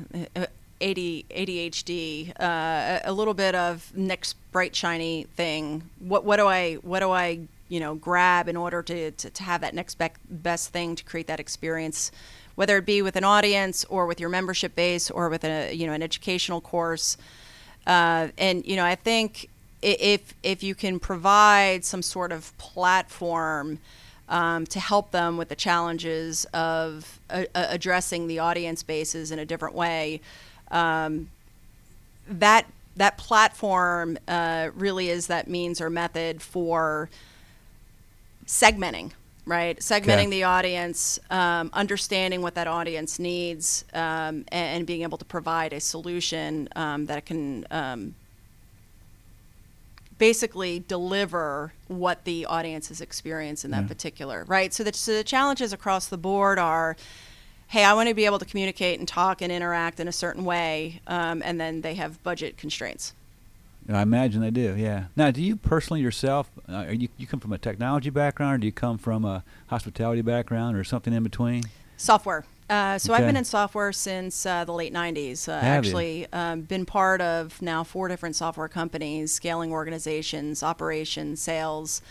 [0.81, 5.89] ADHD, uh, a little bit of next bright shiny thing.
[5.99, 9.43] What what do I what do I you know grab in order to to, to
[9.43, 12.11] have that next bec- best thing to create that experience,
[12.55, 15.87] whether it be with an audience or with your membership base or with a you
[15.87, 17.17] know an educational course.
[17.85, 19.49] Uh, and you know, I think
[19.81, 23.79] if if you can provide some sort of platform
[24.29, 29.75] um, to help them with the challenges of addressing the audience bases in a different
[29.75, 30.21] way,
[30.71, 31.29] um,
[32.27, 37.09] that that platform uh, really is that means or method for
[38.45, 39.11] segmenting
[39.45, 40.29] right segmenting Okay.
[40.29, 45.73] the audience um, understanding what that audience needs um, and, and being able to provide
[45.73, 48.15] a solution um, that can um,
[50.17, 53.87] basically deliver what the audience has experienced in that Yeah.
[53.87, 56.95] particular right so the, so the challenges across the board are
[57.67, 60.45] hey i want to be able to communicate and talk and interact in a certain
[60.45, 63.13] way um, and then they have budget constraints
[63.89, 64.75] I imagine they do.
[64.77, 65.05] Yeah.
[65.15, 66.49] Now, do you personally yourself?
[66.69, 69.43] Uh, are you you come from a technology background, or do you come from a
[69.67, 71.63] hospitality background, or something in between?
[71.97, 72.45] Software.
[72.69, 75.47] Uh, so I've been in software since uh, the late 90s.
[75.47, 82.01] Uh, actually, um, been part of now four different software companies, scaling organizations, operations, sales.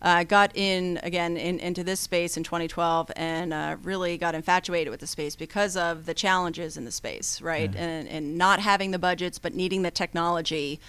[0.00, 4.92] Uh, got in again in, into this space in 2012 and uh, really got infatuated
[4.92, 7.74] with the space because of the challenges in the space, right?
[7.74, 7.80] Yeah.
[7.80, 10.80] And, and not having the budgets but needing the technology.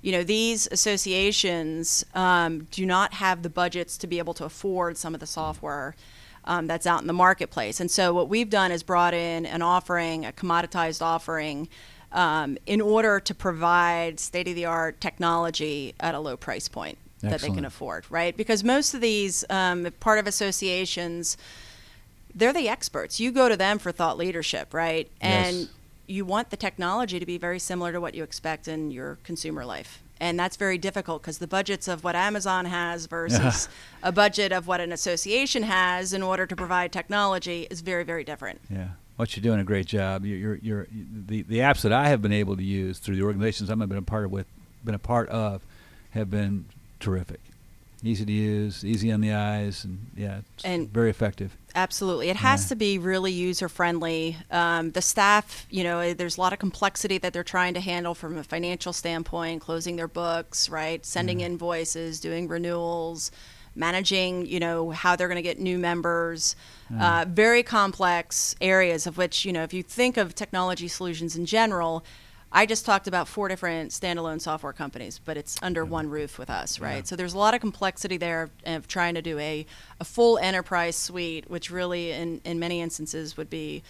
[0.00, 4.96] You know, these associations um, do not have the budgets to be able to afford
[4.96, 5.94] some of the software
[6.44, 7.80] um, that's out in the marketplace.
[7.80, 11.68] And so what we've done is brought in an offering, a commoditized offering,
[12.12, 16.96] um, in order to provide state of the art technology at a low price point
[17.20, 18.36] that they can afford, right?
[18.36, 21.36] Because most of these um, part of associations,
[22.34, 23.18] they're the experts.
[23.18, 25.10] You go to them for thought leadership, right?
[25.20, 25.68] And Yes.
[26.08, 29.64] You want the technology to be very similar to what you expect in your consumer
[29.64, 30.02] life.
[30.20, 33.68] And that's very difficult because the budgets of what Amazon has versus
[34.02, 38.24] a budget of what an association has in order to provide technology is very, very
[38.24, 38.60] different.
[38.70, 38.88] Yeah.
[39.16, 40.24] What you're doing a great job.
[40.24, 40.86] You're, you're, you're
[41.26, 43.98] the the apps that I have been able to use through the organizations I've been
[43.98, 44.46] a part of with,
[44.84, 45.62] been a part of,
[46.10, 46.66] have been
[47.00, 47.40] terrific.
[48.04, 51.56] Easy to use, easy on the eyes, and yeah, it's And- very effective.
[51.74, 52.28] Absolutely.
[52.28, 52.68] It has Yeah.
[52.68, 54.36] to be really user friendly.
[54.50, 58.14] Um, the staff, you know, there's a lot of complexity that they're trying to handle
[58.14, 61.04] from a financial standpoint, closing their books, right?
[61.04, 63.30] Sending invoices, doing renewals,
[63.74, 66.56] managing, you know, how they're going to get new members.
[66.98, 71.46] Uh, very complex areas of which, you know, if you think of technology solutions in
[71.46, 72.04] general,
[72.50, 76.48] I just talked about four different standalone software companies, but it's under one roof with
[76.48, 76.96] us, right?
[76.96, 77.02] Yeah.
[77.04, 79.66] So there's a lot of complexity there of, of trying to do a,
[80.00, 83.82] a full enterprise suite, which really, in, in many instances, would be,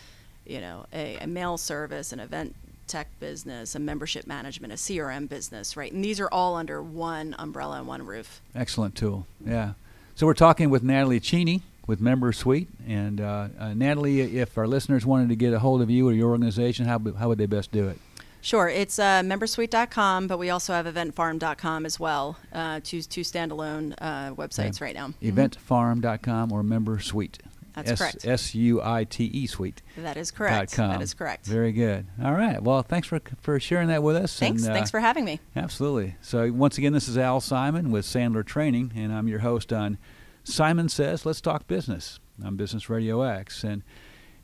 [0.44, 2.54] you know, a, a mail service, an event
[2.88, 5.92] tech business, a membership management, a CRM business, right?
[5.92, 8.40] And these are all under one umbrella and one roof.
[8.54, 9.26] Excellent tool.
[9.44, 9.74] Yeah.
[10.16, 12.68] So we're talking with Natalie Cheney with Member Suite.
[12.86, 16.12] And uh, uh, Natalie, if our listeners wanted to get a hold of you or
[16.12, 17.98] your organization, how, how would they best do it?
[18.40, 23.94] Sure, it's uh, membersuite.com, but we also have eventfarm.com as well, uh, two, two standalone
[23.98, 25.12] uh, websites right now.
[25.22, 27.38] Eventfarm.com or Member Suite.
[27.74, 28.27] That's S- correct.
[28.27, 29.83] S U I T E Suite.
[29.96, 30.72] That is correct.
[30.72, 30.90] com.
[30.90, 31.46] That is correct.
[31.46, 32.07] Very good.
[32.22, 32.61] All right.
[32.61, 34.37] Well, thanks for for sharing that with us.
[34.38, 34.62] Thanks.
[34.62, 35.38] and, uh, Thanks for having me.
[35.55, 36.16] Absolutely.
[36.20, 39.96] So once again, this is Al Simon with Sandler Training, and I'm your host on
[40.42, 43.62] Simon Says Let's Talk Business on Business Radio X.
[43.62, 43.83] And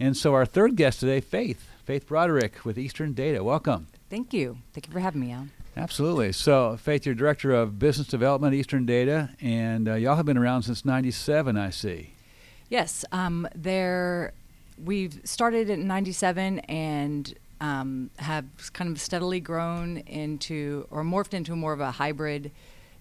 [0.00, 3.42] and so our third guest today, Faith, Faith Broderick with Eastern Data.
[3.44, 3.86] Welcome.
[4.10, 4.58] Thank you.
[4.72, 5.48] Thank you for having me, Al.
[5.76, 6.32] Absolutely.
[6.32, 10.62] So, Faith, you're director of business development, Eastern Data, and uh, y'all have been around
[10.62, 12.14] since '97, I see.
[12.68, 14.32] Yes, um, there.
[14.82, 21.56] We've started in '97 and um, have kind of steadily grown into or morphed into
[21.56, 22.50] more of a hybrid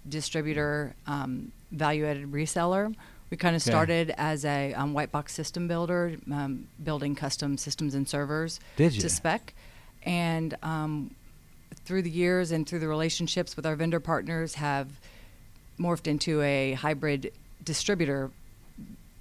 [0.07, 2.95] distributor, um, value-added reseller.
[3.29, 3.71] We kind of Okay.
[3.71, 8.93] started as a um, white box system builder, um, building custom systems and servers Did
[8.99, 9.53] to spec,
[10.03, 11.15] and um,
[11.85, 14.87] through the years and through the relationships with our vendor partners, have
[15.79, 17.31] morphed into a hybrid
[17.63, 18.29] distributor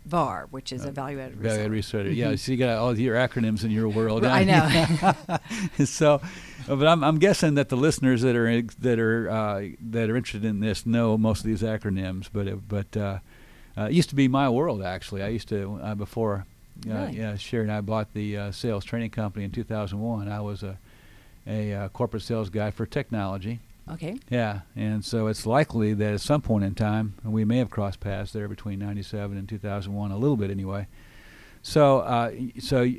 [0.05, 1.43] VAR, which is a value-added reseller.
[1.43, 2.15] Value add reseller.
[2.17, 2.39] Yeah, Mhm.
[2.41, 4.25] so you got all your acronyms in your world.
[4.27, 5.85] I know.
[5.85, 6.21] so,
[6.69, 10.17] uh, but I'm, I'm guessing that the listeners that are that are uh, that are
[10.17, 12.29] interested in this know most of these acronyms.
[12.33, 13.19] But it, but uh,
[13.77, 15.23] uh, it used to be my world actually.
[15.23, 16.47] I used to uh, before.
[16.89, 17.19] Uh, Really?
[17.19, 20.29] Yeah, Sherry and I bought the uh, sales training company in 2001.
[20.29, 20.79] I was a
[21.47, 23.59] a uh, corporate sales guy for technology.
[23.91, 24.17] Okay.
[24.31, 28.01] Yeah, and so it's likely that at some point in time we may have crossed
[28.01, 30.87] paths there between '97 and 2001, a little bit anyway.
[31.63, 32.91] So, uh, so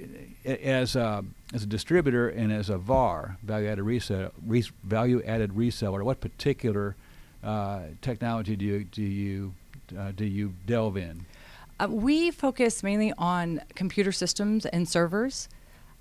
[0.45, 6.21] as a, as a distributor and as a VAR, value-added reseller, res- value-added reseller, what
[6.21, 6.95] particular
[7.43, 9.53] uh, technology do you do you
[9.97, 11.25] uh, do you delve in?
[11.79, 15.49] Uh, we focus mainly on computer systems and servers.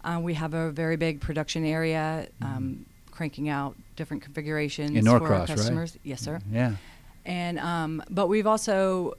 [0.04, 4.98] Uh, we have a very big production area, um, cranking out different configurations Mm-hmm.
[4.98, 5.48] In for Norcross, our right?
[5.48, 5.98] customers.
[6.02, 6.40] Yes, sir.
[6.50, 6.72] Yeah.
[7.24, 9.14] And um, but we've also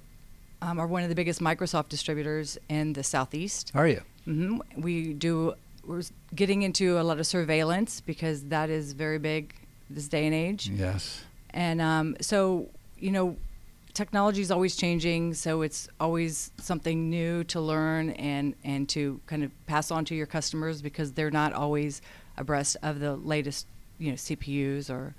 [0.62, 3.72] um, are one of the biggest Microsoft distributors in the southeast.
[3.74, 4.02] Are you?
[4.26, 5.54] hmm We do.
[5.86, 6.04] We're
[6.36, 9.54] getting into a lot of surveillance because that is very big
[9.90, 10.70] this day and age.
[10.70, 11.24] Yes.
[11.50, 13.36] And um, so, you know,
[13.94, 19.44] technology is always changing, so it's always something new to learn and, and to kind
[19.44, 22.02] of pass on to your customers because they're not always
[22.38, 23.68] abreast of the latest,
[24.00, 25.14] you know, CPUs or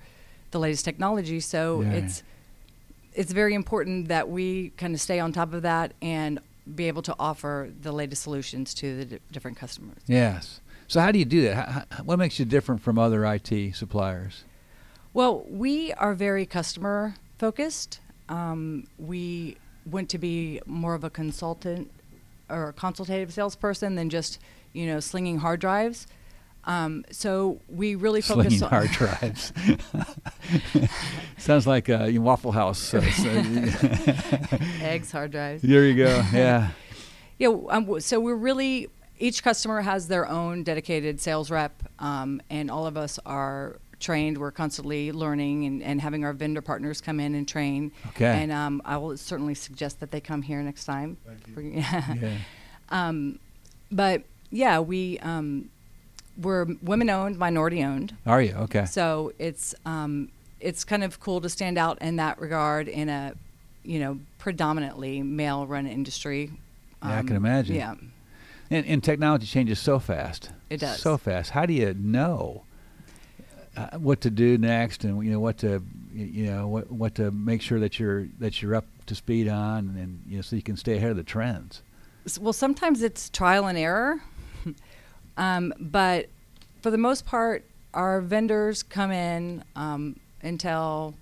[0.50, 1.40] the latest technology.
[1.40, 1.92] So Yeah.
[1.92, 2.22] it's
[3.16, 6.40] it's very important that we kind of stay on top of that and
[6.74, 9.98] be able to offer the latest solutions to the di- different customers.
[10.08, 10.60] Yes.
[10.88, 11.54] So how do you do that?
[11.54, 14.42] How, how, what makes you different from other IT suppliers?
[15.12, 18.00] Well, we are very customer focused.
[18.28, 19.56] Um, we
[19.86, 21.90] went to be more of a consultant
[22.48, 24.38] or a consultative salesperson than just,
[24.72, 26.06] you know, slinging hard drives.
[26.64, 29.52] Um, so we really focus Slinging on hard drives.
[31.38, 32.94] Sounds like a Waffle House.
[32.94, 33.28] Uh, so-
[34.80, 35.62] eggs, hard drives.
[35.62, 36.22] there you go.
[36.32, 36.70] Yeah.
[37.38, 37.48] Yeah.
[37.48, 42.86] Um, so we're really each customer has their own dedicated sales rep, um, and all
[42.86, 44.38] of us are trained.
[44.38, 47.92] We're constantly learning and, and having our vendor partners come in and train.
[48.08, 48.26] Okay.
[48.42, 51.16] And um, I will certainly suggest that they come here next time.
[51.26, 51.70] Thank you.
[51.80, 52.36] yeah.
[52.90, 53.38] Um,
[53.90, 55.70] but yeah, we um,
[56.36, 58.16] we're women owned, minority owned.
[58.26, 58.84] Are you okay?
[58.86, 60.30] So it's um,
[60.60, 63.34] it's kind of cool to stand out in that regard in a
[63.84, 66.50] you know predominantly male run industry.
[67.02, 67.76] Yeah, I Um, can imagine.
[67.76, 67.94] Yeah.
[68.70, 70.50] And, and technology changes so fast.
[70.70, 70.98] It does.
[70.98, 71.50] So fast.
[71.50, 72.64] How do you know
[73.98, 75.82] what to do next, and you know what to
[76.14, 79.96] you know what what to make sure that you're that you're up to speed on,
[79.98, 81.82] and you know so you can stay ahead of the trends.
[82.40, 84.20] Well, sometimes it's trial and error,
[85.36, 86.28] um, but
[86.82, 91.14] for the most part, our vendors come in, um, Intel,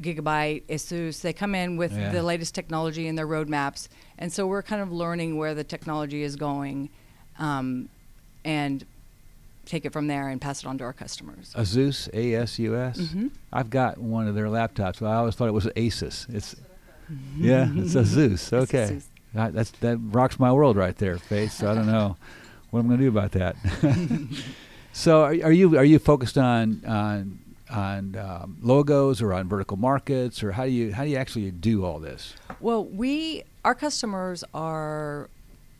[0.00, 1.20] Gigabyte, Asus.
[1.20, 2.10] They come in with Yeah.
[2.10, 3.88] the latest technology in their roadmaps,
[4.18, 6.88] and so we're kind of learning where the technology is going,
[7.38, 7.88] um,
[8.44, 8.84] and
[9.66, 11.52] take it from there and pass it on to our customers.
[11.56, 12.98] Asus, A S U S.
[12.98, 13.30] Mhm.
[13.52, 15.00] I've got one of their laptops.
[15.00, 16.32] But I always thought it was Asus.
[16.34, 16.56] It's
[17.36, 18.52] yeah, it's Asus.
[18.64, 19.04] Okay, Asus.
[19.36, 21.52] I, that's that rocks my world right there, Faith.
[21.52, 22.16] So I don't know
[22.70, 23.56] what I'm going to do about that.
[24.96, 29.76] So are, are you are you focused on on on um, logos or on vertical
[29.76, 32.34] markets or how do you how do you actually do all this?
[32.60, 35.28] Well, we our customers are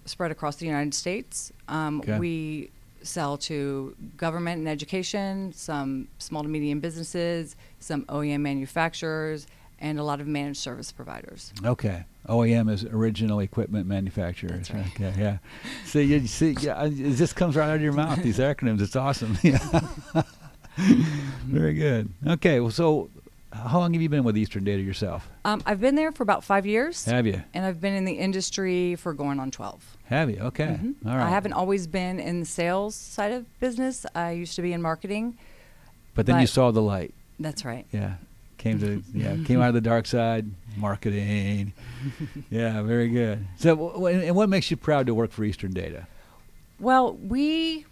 [0.04, 1.52] spread across the United States.
[1.68, 2.18] Um, Okay.
[2.18, 2.70] We
[3.04, 9.46] sell to government and education, some small to medium businesses, some OEM manufacturers,
[9.78, 11.52] and a lot of managed service providers.
[11.64, 12.04] Okay.
[12.28, 14.70] OEM is original equipment manufacturers.
[14.70, 14.86] Right.
[14.94, 15.38] Okay, yeah.
[15.84, 18.22] See, you see, yeah, it just comes right out of your mouth.
[18.22, 19.36] These acronyms, it's awesome.
[19.42, 19.58] Yeah.
[20.76, 22.10] Very good.
[22.26, 23.10] Okay, well, so
[23.54, 25.28] how long have you been with Eastern Data yourself?
[25.44, 27.42] Um, I've been there for about five years, Have you?
[27.54, 29.96] and I've been in the industry for going on 12.
[30.06, 30.38] Have you?
[30.40, 30.78] Okay.
[30.82, 30.94] Mhm.
[31.06, 31.26] All right.
[31.26, 34.04] I haven't always been in the sales side of business.
[34.14, 35.38] I used to be in marketing.
[36.14, 37.14] But then you saw the light.
[37.40, 37.86] That's right.
[37.92, 38.14] Yeah.
[38.58, 41.72] Came to yeah, came out of the dark side, marketing.
[42.50, 43.46] Yeah, very good.
[43.56, 46.06] So, and what makes you proud to work for Eastern Data?
[46.78, 47.86] Well, we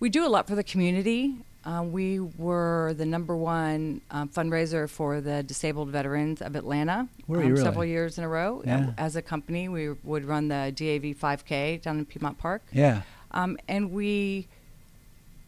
[0.00, 1.36] we do a lot for the community.
[1.68, 7.08] Uh, we were the number one um, fundraiser for the disabled veterans of Atlanta um,
[7.28, 7.60] really?
[7.62, 8.62] several years in a row.
[8.64, 8.86] Yeah.
[8.88, 13.02] Uh, As a company, we would run the DAV 5K down in Piedmont Park, Yeah.
[13.32, 14.48] um, and we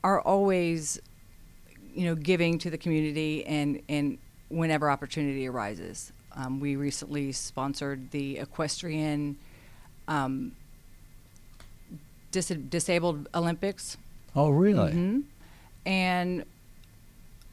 [0.05, 1.01] are always,
[1.95, 4.19] you know, giving to the community and and
[4.51, 6.13] whenever opportunity arises.
[6.37, 9.39] Um, we recently sponsored the equestrian.
[10.07, 10.53] Um,
[12.31, 13.97] dis- disabled Olympics.
[14.37, 14.93] Oh, really?
[14.93, 15.23] Mhm.
[15.87, 16.45] And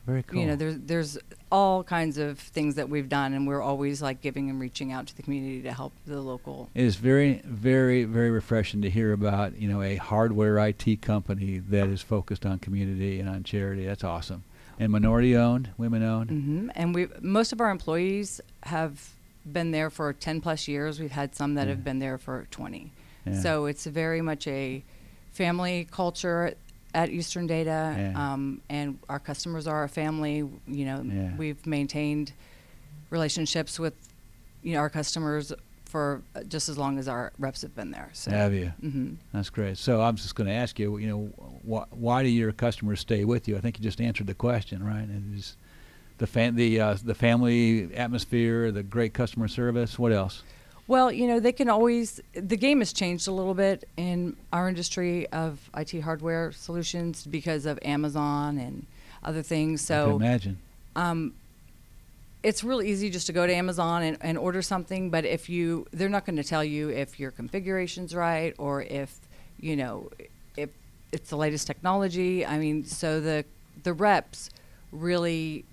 [0.06, 0.40] Very cool.
[0.42, 1.18] you know, there's there's
[1.52, 5.08] all kinds of things that we've done, and we're always like giving and reaching out
[5.08, 6.70] to the community to help the local.
[6.76, 11.60] It is very, very, very refreshing to hear about you know a hardware IT company
[11.60, 13.86] that is focused on community and on charity.
[13.86, 14.44] That's awesome.
[14.80, 16.30] And minority owned, women owned.
[16.30, 19.10] hmm And we most of our employees have
[19.52, 21.00] been there for 10 plus years.
[21.00, 21.76] We've had some that Yeah.
[21.76, 22.92] have been there for 20.
[23.26, 23.40] Yeah.
[23.42, 24.84] So it's very much a
[25.32, 26.54] family culture
[26.98, 28.14] at Eastern Data, Yeah.
[28.34, 30.38] um, and our customers are a family.
[30.68, 31.36] You know, Yeah.
[31.38, 32.34] we've maintained
[33.12, 33.94] relationships with
[34.64, 35.54] you know our customers
[35.86, 38.10] for uh, just as long as our reps have been there.
[38.14, 38.32] So.
[38.32, 38.74] Have you?
[38.82, 39.78] hmm That's great.
[39.78, 41.22] So I'm just going to ask you, you know,
[41.66, 43.56] wh- why do your customers stay with you?
[43.56, 45.08] I think you just answered the question, right?
[46.18, 50.00] The fam- the uh, the family atmosphere, the great customer service.
[50.00, 50.42] What else?
[50.88, 52.22] Well, you know, they can always.
[52.34, 57.66] The game has changed a little bit in our industry of IT hardware solutions because
[57.66, 58.86] of Amazon and
[59.24, 59.82] other things.
[59.82, 60.58] So imagine.
[60.96, 61.34] um,
[62.42, 65.10] it's really easy just to go to Amazon and, and order something.
[65.10, 69.20] But if you, they're not going to tell you if your configuration's right or if,
[69.60, 70.10] you know,
[70.56, 70.70] if
[71.12, 72.46] it's the latest technology.
[72.46, 73.44] I mean, so the
[73.84, 74.50] the reps
[74.92, 75.66] really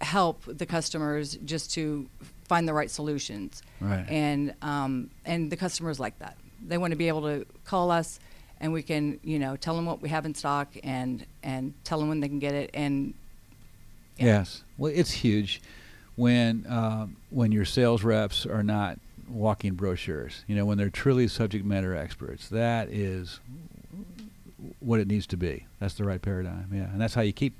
[0.00, 2.08] help the customers just to
[2.46, 3.62] find the right solutions.
[3.80, 4.04] Right.
[4.08, 6.36] And um, and the customers like that.
[6.66, 8.18] They want to be able to call us,
[8.60, 11.98] and we can you know tell them what we have in stock and and tell
[11.98, 12.70] them when they can get it.
[12.74, 13.14] And
[14.16, 14.26] yeah.
[14.26, 14.62] Yes.
[14.78, 15.60] Well, it's huge
[16.16, 20.44] when um, when your sales reps are not walking brochures.
[20.46, 22.48] You know, when they're truly subject matter experts.
[22.48, 23.40] That is
[24.80, 25.66] what it needs to be.
[25.80, 26.70] That's the right paradigm.
[26.72, 27.54] Yeah, and that's how you keep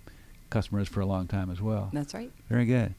[0.50, 1.90] customers for a long time as well.
[1.92, 2.30] that's right.
[2.48, 2.94] Very good.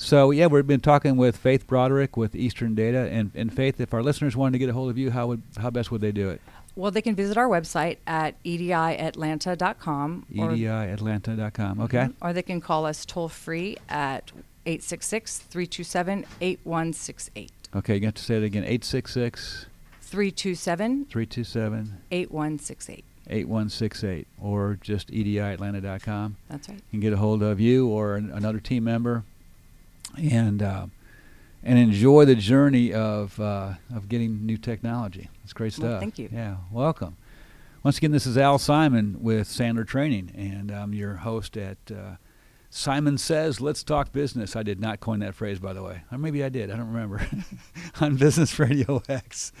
[0.00, 3.92] So yeah, we've been talking with Faith Broderick with Eastern Data, and, and Faith, if
[3.92, 6.10] our listeners wanted to get a hold of you, how would how best would they
[6.10, 6.40] do it?
[6.74, 10.26] Well, they can visit our website at ediatlanta.com.
[10.32, 11.80] EDIAtlanta.com.
[11.80, 11.98] Okay.
[11.98, 12.14] Mhm.
[12.22, 14.32] Or they can call us toll free at
[14.64, 17.52] 866 327 8168.
[17.76, 18.62] Okay, you got to say it again.
[18.64, 19.66] 866
[20.00, 23.04] 327 327 8168.
[23.28, 26.36] 8168 or just ediatlanta.com.
[26.48, 26.78] That's right.
[26.78, 29.24] You can get a hold of you or an, another team member
[30.16, 30.86] and uh,
[31.62, 35.28] and enjoy the journey of uh, of getting new technology.
[35.44, 36.00] It's great Well, stuff.
[36.00, 36.28] thank you.
[36.32, 37.16] Yeah, welcome.
[37.82, 42.16] Once again, this is Al Simon with Sandler Training, and I'm your host at uh,
[42.68, 44.54] Simon Says Let's Talk Business.
[44.54, 46.02] I did not coin that phrase, by the way.
[46.12, 46.70] Or maybe I did.
[46.70, 47.26] I don't remember.
[48.02, 49.52] On Business Radio X.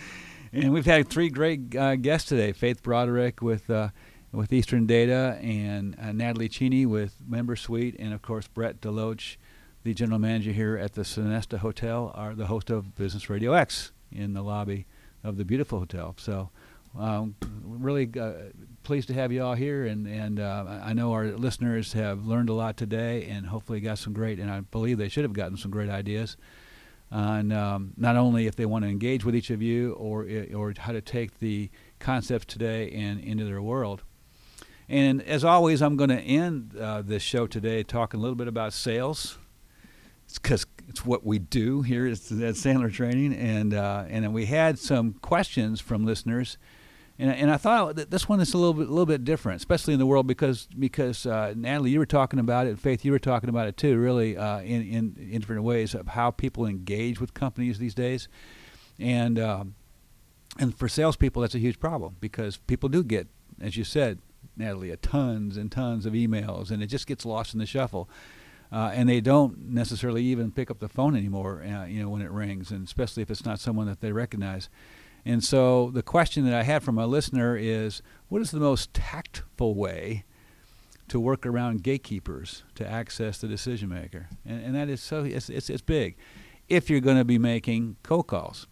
[0.52, 3.68] And we've had three great uh, guests today Faith Broderick with.
[3.70, 3.88] Uh,
[4.32, 9.34] with Eastern Data and uh, Natalie Cheney with Member Suite, and of course Brett Deloach,
[9.82, 13.92] the general manager here at the Sonesta Hotel, are the host of Business Radio X
[14.12, 14.86] in the lobby
[15.24, 16.14] of the beautiful hotel.
[16.18, 16.50] So,
[16.98, 18.32] um, really uh,
[18.82, 22.48] pleased to have you all here, and and uh, I know our listeners have learned
[22.48, 25.56] a lot today, and hopefully got some great, and I believe they should have gotten
[25.56, 26.36] some great ideas
[27.12, 30.74] on um, not only if they want to engage with each of you, or or
[30.76, 34.02] how to take the concepts today and into their world.
[34.88, 38.48] And as always, I'm going to end uh, this show today talking a little bit
[38.48, 39.38] about sales.
[40.30, 44.46] It's because it's what we do here at Sandler Training, and uh, and then we
[44.46, 46.56] had some questions from listeners,
[47.20, 49.56] And, and I thought that this one is a little bit, a little bit different,
[49.56, 53.12] especially in the world because because uh, Natalie, you were talking about it, Faith, you
[53.12, 56.64] were talking about it too, really uh, in, in in different ways of how people
[56.64, 58.26] engage with companies these days,
[58.98, 59.74] and um,
[60.58, 63.26] and for salespeople that's a huge problem because people do get,
[63.60, 64.20] as you said,
[64.56, 68.08] Natalie, tons and tons of emails, and it just gets lost in the shuffle.
[68.72, 72.22] Uh, and they don't necessarily even pick up the phone anymore, uh, you know, when
[72.22, 74.68] it rings, and especially if it's not someone that they recognize.
[75.24, 78.94] And so the question that I had from a listener is, what is the most
[78.94, 80.24] tactful way
[81.08, 84.28] to work around gatekeepers to access the decision maker?
[84.46, 86.16] And, and that is so it's, it's, it's big.
[86.68, 88.68] If you're going to be making cold calls,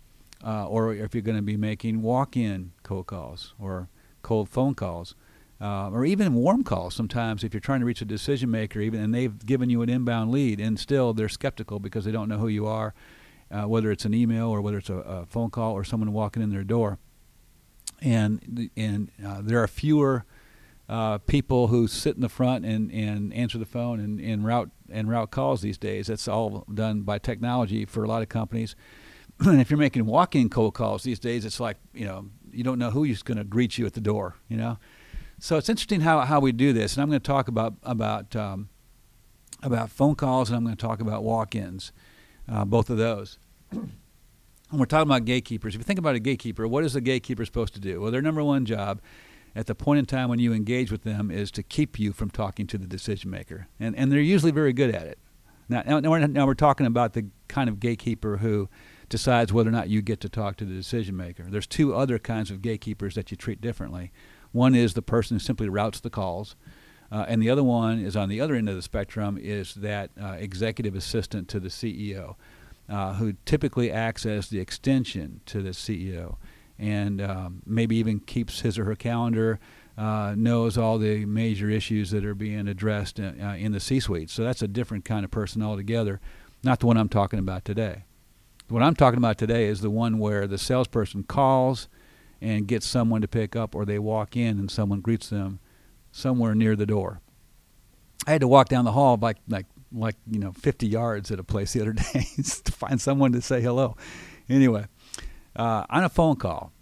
[0.46, 3.88] uh, or if you're going to be making walk-in cold calls or
[4.22, 5.16] cold phone calls,
[5.60, 9.00] uh, or even warm calls sometimes if you're trying to reach a decision maker even
[9.00, 12.38] and they've given you an inbound lead and still they're skeptical because they don't know
[12.38, 12.94] who you are
[13.50, 16.42] uh, whether it's an email or whether it's a, a, phone call or someone walking
[16.42, 16.98] in their door.
[18.00, 20.24] And and uh, there are fewer
[20.88, 24.70] uh, people who sit in the front and, and answer the phone and, and route
[24.90, 26.06] and route calls these days.
[26.06, 28.76] That's all done by technology for a lot of companies.
[29.40, 32.76] And if you're making walk-in cold calls these days it's like you know you don't
[32.76, 34.78] know who's going to greet you at the door you know
[35.38, 38.34] so it's interesting how, how we do this, and I'm going to talk about about
[38.34, 38.68] um,
[39.62, 41.92] about phone calls, and I'm going to talk about walk-ins,
[42.50, 43.38] uh, both of those.
[44.70, 45.74] And we're talking about gatekeepers.
[45.74, 48.02] If you think about a gatekeeper, what is a gatekeeper supposed to do?
[48.02, 49.00] Well, their number one job
[49.56, 52.28] at the point in time when you engage with them is to keep you from
[52.28, 55.18] talking to the decision maker, and and they're usually very good at it.
[55.70, 58.68] Now, now, we're, now we're talking about the kind of gatekeeper who
[59.08, 61.44] decides whether or not you get to talk to the decision maker.
[61.48, 64.12] There's two other kinds of gatekeepers that you treat differently.
[64.52, 66.56] One is the person who simply routes the calls,
[67.10, 70.10] uh, and the other one is on the other end of the spectrum is that
[70.20, 72.36] uh, executive assistant to the CEO,
[72.88, 76.36] uh, who typically acts as the extension to the CEO,
[76.78, 79.58] and um, maybe even keeps his or her calendar.
[79.96, 84.30] Uh, knows all the major issues that are being addressed in, uh, in the C-suite.
[84.30, 86.20] So that's a different kind of person altogether,
[86.62, 88.04] not the one I'm talking about today.
[88.68, 91.88] What I'm talking about today is the one where the salesperson calls,
[92.40, 95.58] and get someone to pick up, or they walk in and someone greets them
[96.12, 97.20] somewhere near the door.
[98.26, 101.38] I had to walk down the hall like like like you know 50 yards at
[101.38, 103.96] a place the other day to find someone to say hello.
[104.48, 104.86] Anyway,
[105.56, 106.72] uh, on a phone call,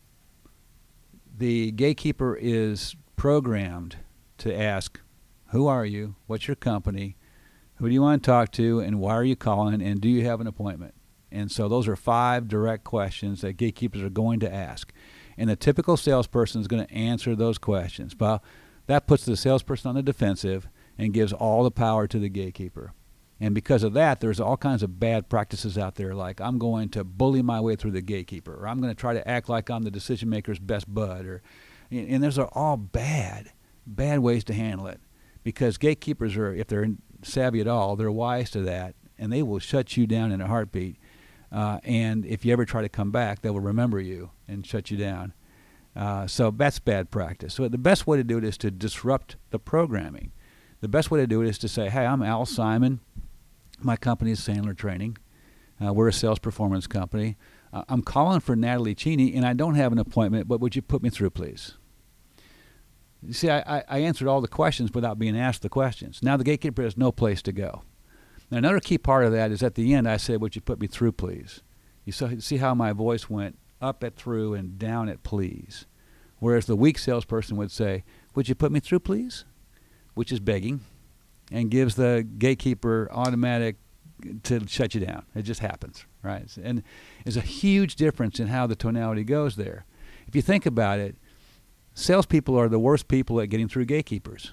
[1.36, 3.96] the gatekeeper is programmed
[4.38, 5.00] to ask,
[5.48, 6.16] "Who are you?
[6.26, 7.16] What's your company?
[7.76, 8.80] Who do you want to talk to?
[8.80, 9.82] And why are you calling?
[9.82, 10.94] And do you have an appointment?"
[11.30, 14.92] And so those are five direct questions that gatekeepers are going to ask.
[15.38, 18.14] And the typical salesperson is going to answer those questions.
[18.14, 18.42] But
[18.86, 20.68] that puts the salesperson on the defensive
[20.98, 22.92] and gives all the power to the gatekeeper.
[23.38, 26.88] And because of that, there's all kinds of bad practices out there, like I'm going
[26.90, 29.68] to bully my way through the gatekeeper, or I'm going to try to act like
[29.68, 31.42] I'm the decision maker's best bud, or
[31.90, 33.52] and those are all bad,
[33.86, 35.00] bad ways to handle it.
[35.44, 36.88] Because gatekeepers are, if they're
[37.22, 40.48] savvy at all, they're wise to that, and they will shut you down in a
[40.48, 40.96] heartbeat.
[41.56, 44.90] Uh, and if you ever try to come back, they will remember you and shut
[44.90, 45.32] you down.
[45.96, 47.54] Uh, so that's bad practice.
[47.54, 50.32] So the best way to do it is to disrupt the programming.
[50.82, 53.00] The best way to do it is to say, "Hey, I'm Al Simon.
[53.80, 55.16] My company is Sandler Training.
[55.82, 57.38] Uh, we're a sales performance company.
[57.72, 60.48] Uh, I'm calling for Natalie Cheney, and I don't have an appointment.
[60.48, 61.78] But would you put me through, please?"
[63.22, 66.22] You see, I, I answered all the questions without being asked the questions.
[66.22, 67.82] Now the gatekeeper has no place to go.
[68.50, 70.80] Now, another key part of that is at the end, I said, Would you put
[70.80, 71.62] me through, please?
[72.04, 75.86] You see how my voice went up at through and down at please.
[76.38, 79.44] Whereas the weak salesperson would say, Would you put me through, please?
[80.14, 80.80] Which is begging
[81.50, 83.76] and gives the gatekeeper automatic
[84.44, 85.24] to shut you down.
[85.34, 86.44] It just happens, right?
[86.62, 86.82] And
[87.24, 89.84] there's a huge difference in how the tonality goes there.
[90.26, 91.16] If you think about it,
[91.94, 94.52] salespeople are the worst people at getting through gatekeepers.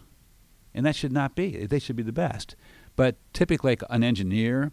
[0.73, 1.65] And that should not be.
[1.65, 2.55] They should be the best.
[2.95, 4.71] But typically, like an engineer,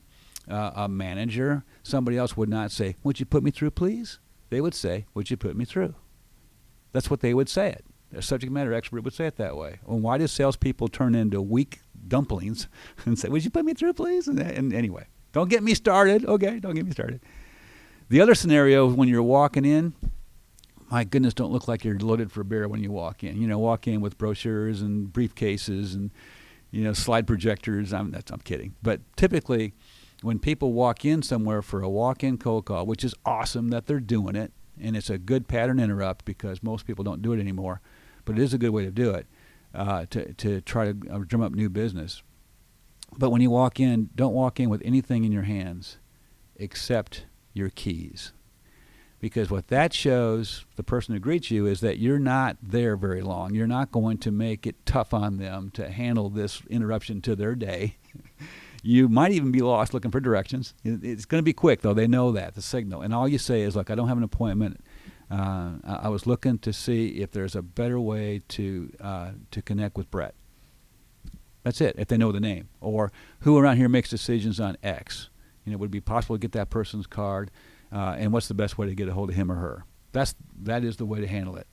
[0.49, 4.19] uh, a manager, somebody else would not say, Would you put me through, please?
[4.51, 5.95] They would say, Would you put me through?
[6.93, 7.85] That's what they would say it.
[8.13, 9.79] A subject matter expert would say it that way.
[9.85, 12.69] Well, why do salespeople turn into weak dumplings
[13.05, 14.29] and say, Would you put me through, please?
[14.29, 16.25] And, and anyway, don't get me started.
[16.27, 17.21] Okay, don't get me started.
[18.09, 19.95] The other scenario is when you're walking in,
[20.91, 23.41] my goodness, don't look like you're loaded for bear when you walk in.
[23.41, 26.11] You know, walk in with brochures and briefcases and
[26.71, 27.93] you know, slide projectors.
[27.93, 29.75] I'm that's, I'm kidding, but typically,
[30.23, 34.01] when people walk in somewhere for a walk-in cold call, which is awesome that they're
[34.01, 37.81] doing it, and it's a good pattern interrupt because most people don't do it anymore,
[38.25, 39.27] but it is a good way to do it
[39.75, 42.23] uh, to to try to uh, drum up new business.
[43.19, 45.99] But when you walk in, don't walk in with anything in your hands
[46.57, 48.33] except your keys.
[49.21, 53.21] Because what that shows the person who greets you is that you're not there very
[53.21, 53.55] long.
[53.55, 57.55] You're not going to make it tough on them to handle this interruption to their
[57.55, 57.97] day.
[58.83, 60.75] you might even be lost looking for directions.
[60.85, 61.93] It's going to be quick, though.
[61.93, 63.03] They know that, the signal.
[63.03, 64.83] And all you say is, look, I don't have an appointment.
[65.31, 69.97] Uh, I was looking to see if there's a better way to uh, to connect
[69.97, 70.35] with Brett.
[71.63, 71.95] That's it.
[71.99, 75.29] If they know the name, or who around here makes decisions on X,
[75.65, 77.51] you know, would it be possible to get that person's card,
[77.93, 79.85] uh, and what's the best way to get a hold of him or her?
[80.13, 81.67] That's that is the way to handle it.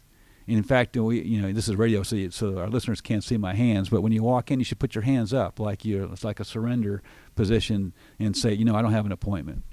[0.47, 3.38] And in fact, we you know this is radio, so, so our listeners can't see
[3.38, 3.89] my hands.
[3.89, 6.39] But when you walk in, you should put your hands up like you it's like
[6.39, 7.01] a surrender
[7.36, 9.63] position, and say, you know, I don't have an appointment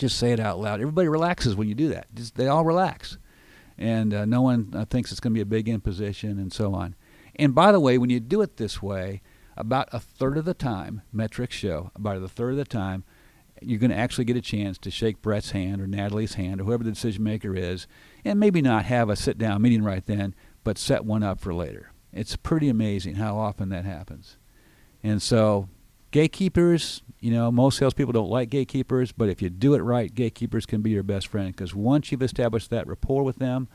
[0.00, 0.80] just say it out loud.
[0.80, 2.06] Everybody relaxes when you do that.
[2.14, 3.18] Just, they all relax,
[3.76, 6.74] and uh, no one uh, thinks it's going to be a big imposition and so
[6.74, 6.96] on.
[7.36, 9.20] And by the way, when you do it this way,
[9.56, 13.04] about a third of the time, metrics show about a third of the time,
[13.60, 16.64] you're going to actually get a chance to shake Brett's hand or Natalie's hand or
[16.64, 17.86] whoever the decision maker is,
[18.24, 20.34] and maybe not have a sit down meeting right then,
[20.64, 21.92] but set one up for later.
[22.12, 24.36] It's pretty amazing how often that happens.
[25.02, 25.68] And so
[26.10, 30.66] gatekeepers, you know, most salespeople don't like gatekeepers, but if you do it right, gatekeepers
[30.66, 33.68] can be your best friend because once you've established that rapport with them,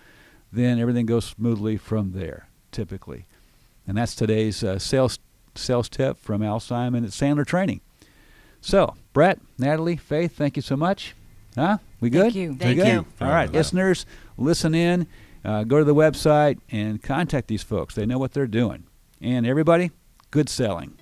[0.52, 3.26] then everything goes smoothly from there, typically.
[3.88, 5.20] And that's today's uh, sales
[5.58, 7.80] sales tip from Al Simon at Sandler Training.
[8.66, 11.14] So, Brett, Natalie, Faith, thank you so much.
[11.54, 11.78] Huh?
[12.00, 12.24] We good?
[12.24, 12.56] Thank you.
[12.56, 12.88] Thank good?
[12.88, 13.06] you.
[13.22, 14.08] All right, listeners,
[14.40, 15.06] listen in.
[15.46, 17.94] Uh, go to the website and contact these folks.
[17.94, 18.86] They know what they're doing.
[19.22, 19.92] And everybody,
[20.32, 20.98] good selling.